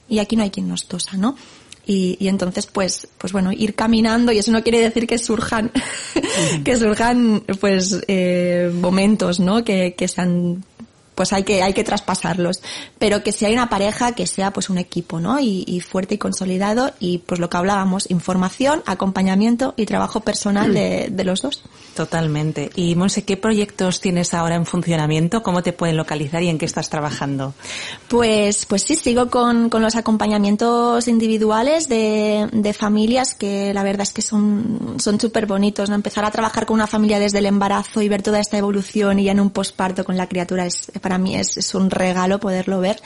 [0.09, 1.35] Y aquí no hay quien nos tosa, ¿no?
[1.85, 5.71] Y, y, entonces pues pues bueno ir caminando y eso no quiere decir que surjan
[6.63, 10.63] que surjan pues eh, momentos no que, que sean
[11.15, 12.61] pues hay que, hay que traspasarlos.
[12.97, 15.39] Pero que si hay una pareja, que sea pues un equipo, ¿no?
[15.39, 20.73] Y, y, fuerte y consolidado y pues lo que hablábamos, información, acompañamiento y trabajo personal
[20.73, 21.63] de, de los dos.
[21.95, 22.69] Totalmente.
[22.75, 25.43] Y Monse, ¿qué proyectos tienes ahora en funcionamiento?
[25.43, 27.53] ¿Cómo te pueden localizar y en qué estás trabajando?
[28.07, 34.03] Pues, pues sí, sigo con, con los acompañamientos individuales de, de familias que la verdad
[34.03, 35.95] es que son, son súper bonitos, ¿no?
[35.95, 39.25] Empezar a trabajar con una familia desde el embarazo y ver toda esta evolución y
[39.25, 42.79] ya en un posparto con la criatura es, para mí es, es un regalo poderlo
[42.79, 43.01] ver.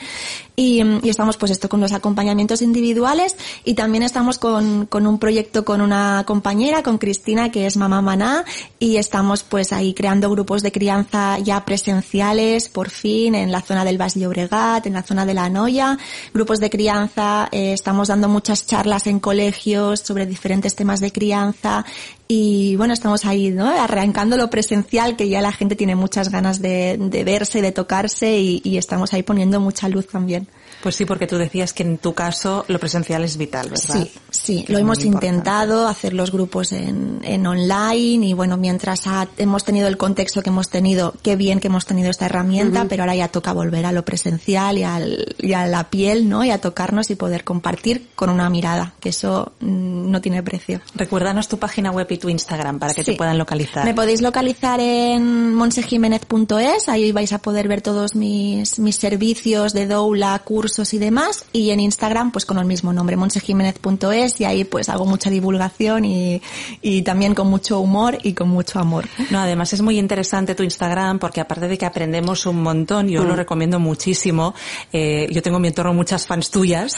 [0.58, 5.18] Y, y, estamos pues esto con los acompañamientos individuales y también estamos con, con un
[5.18, 8.44] proyecto con una compañera, con Cristina, que es Mamá Maná,
[8.78, 13.84] y estamos pues ahí creando grupos de crianza ya presenciales, por fin, en la zona
[13.84, 15.98] del Valle Obregat, en la zona de la Noya,
[16.32, 21.84] grupos de crianza, eh, estamos dando muchas charlas en colegios sobre diferentes temas de crianza
[22.28, 23.68] y bueno, estamos ahí, ¿no?
[23.68, 28.38] Arrancando lo presencial, que ya la gente tiene muchas ganas de, de verse, de tocarse
[28.38, 30.48] y, y estamos ahí poniendo mucha luz también.
[30.82, 33.94] Pues sí, porque tú decías que en tu caso lo presencial es vital, ¿verdad?
[33.94, 39.28] Sí, sí, lo hemos intentado hacer los grupos en, en online y bueno, mientras ha,
[39.38, 42.84] hemos tenido el contexto que hemos tenido, qué bien que hemos tenido esta herramienta, uh
[42.84, 42.88] -huh.
[42.88, 46.44] pero ahora ya toca volver a lo presencial y, al, y, a la piel, ¿no?
[46.44, 50.80] Y a tocarnos y poder compartir con una mirada, que eso mm, no tiene precio.
[50.94, 53.12] Recuérdanos tu página web y tu Instagram para que sí.
[53.12, 53.84] te puedan localizar.
[53.84, 59.86] Me podéis localizar en monsejiménez.es, ahí vais a poder ver todos mis, mis servicios de
[59.86, 64.64] doula, cursos, y demás y en Instagram pues con el mismo nombre monsejiménez.es y ahí
[64.64, 66.40] pues hago mucha divulgación y,
[66.80, 69.06] y también con mucho humor y con mucho amor.
[69.30, 73.22] No, además es muy interesante tu Instagram porque aparte de que aprendemos un montón, yo
[73.22, 73.26] mm.
[73.26, 74.54] lo recomiendo muchísimo,
[74.94, 76.96] eh, yo tengo en mi entorno muchas fans tuyas,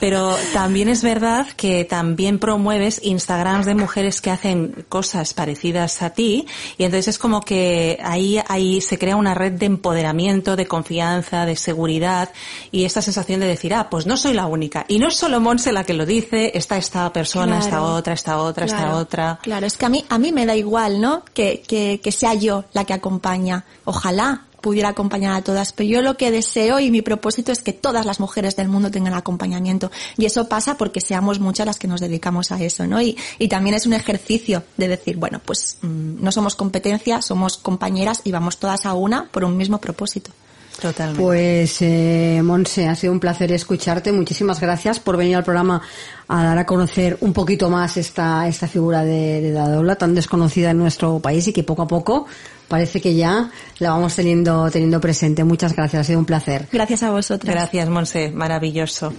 [0.00, 6.10] pero también es verdad que también promueves Instagrams de mujeres que hacen cosas parecidas a
[6.10, 6.46] ti
[6.76, 11.46] y entonces es como que ahí, ahí se crea una red de empoderamiento, de confianza,
[11.46, 12.30] de seguridad
[12.70, 14.84] y esta sensación de decir, ah, pues no soy la única.
[14.88, 17.64] Y no es solo Monse la que lo dice, está esta persona, claro.
[17.64, 18.86] esta otra, esta otra, claro.
[18.86, 19.38] esta otra.
[19.42, 21.24] Claro, es que a mí, a mí me da igual, ¿no?
[21.32, 23.64] Que, que, que sea yo la que acompaña.
[23.84, 27.72] Ojalá pudiera acompañar a todas, pero yo lo que deseo y mi propósito es que
[27.72, 29.92] todas las mujeres del mundo tengan acompañamiento.
[30.16, 33.00] Y eso pasa porque seamos muchas las que nos dedicamos a eso, ¿no?
[33.00, 37.56] Y, y también es un ejercicio de decir, bueno, pues mmm, no somos competencia, somos
[37.58, 40.32] compañeras y vamos todas a una por un mismo propósito.
[40.80, 41.22] Totalmente.
[41.22, 44.12] Pues, eh, Monse, ha sido un placer escucharte.
[44.12, 45.82] Muchísimas gracias por venir al programa
[46.28, 50.70] a dar a conocer un poquito más esta, esta figura de, de Dadola tan desconocida
[50.70, 52.26] en nuestro país y que poco a poco
[52.68, 55.42] parece que ya la vamos teniendo, teniendo presente.
[55.42, 56.68] Muchas gracias, ha sido un placer.
[56.70, 57.52] Gracias a vosotros.
[57.52, 59.12] Gracias, Monse, maravilloso.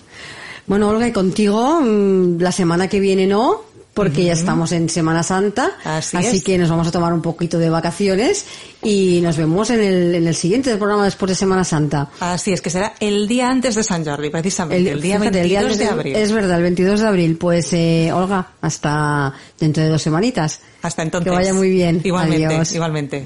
[0.68, 3.62] Bueno, Olga, y contigo, mm, la semana que viene no,
[4.00, 4.28] porque uh -huh.
[4.28, 7.70] ya estamos en Semana Santa, así, así que nos vamos a tomar un poquito de
[7.70, 8.45] vacaciones
[8.82, 12.08] y nos vemos en el, en el siguiente programa después de Semana Santa.
[12.22, 15.41] Así es, que será el día antes de San Jordi, precisamente, el, el día fíjate,
[15.41, 16.16] 22 el día de, abril.
[16.16, 17.38] Es verdad, el 22 de abril.
[17.38, 20.62] Pues, eh, Olga, hasta dentro de dos semanitas.
[20.82, 21.30] Hasta entonces.
[21.30, 22.00] Que vaya muy bien.
[22.02, 22.72] Igualmente, Adiós.
[22.72, 23.26] igualmente.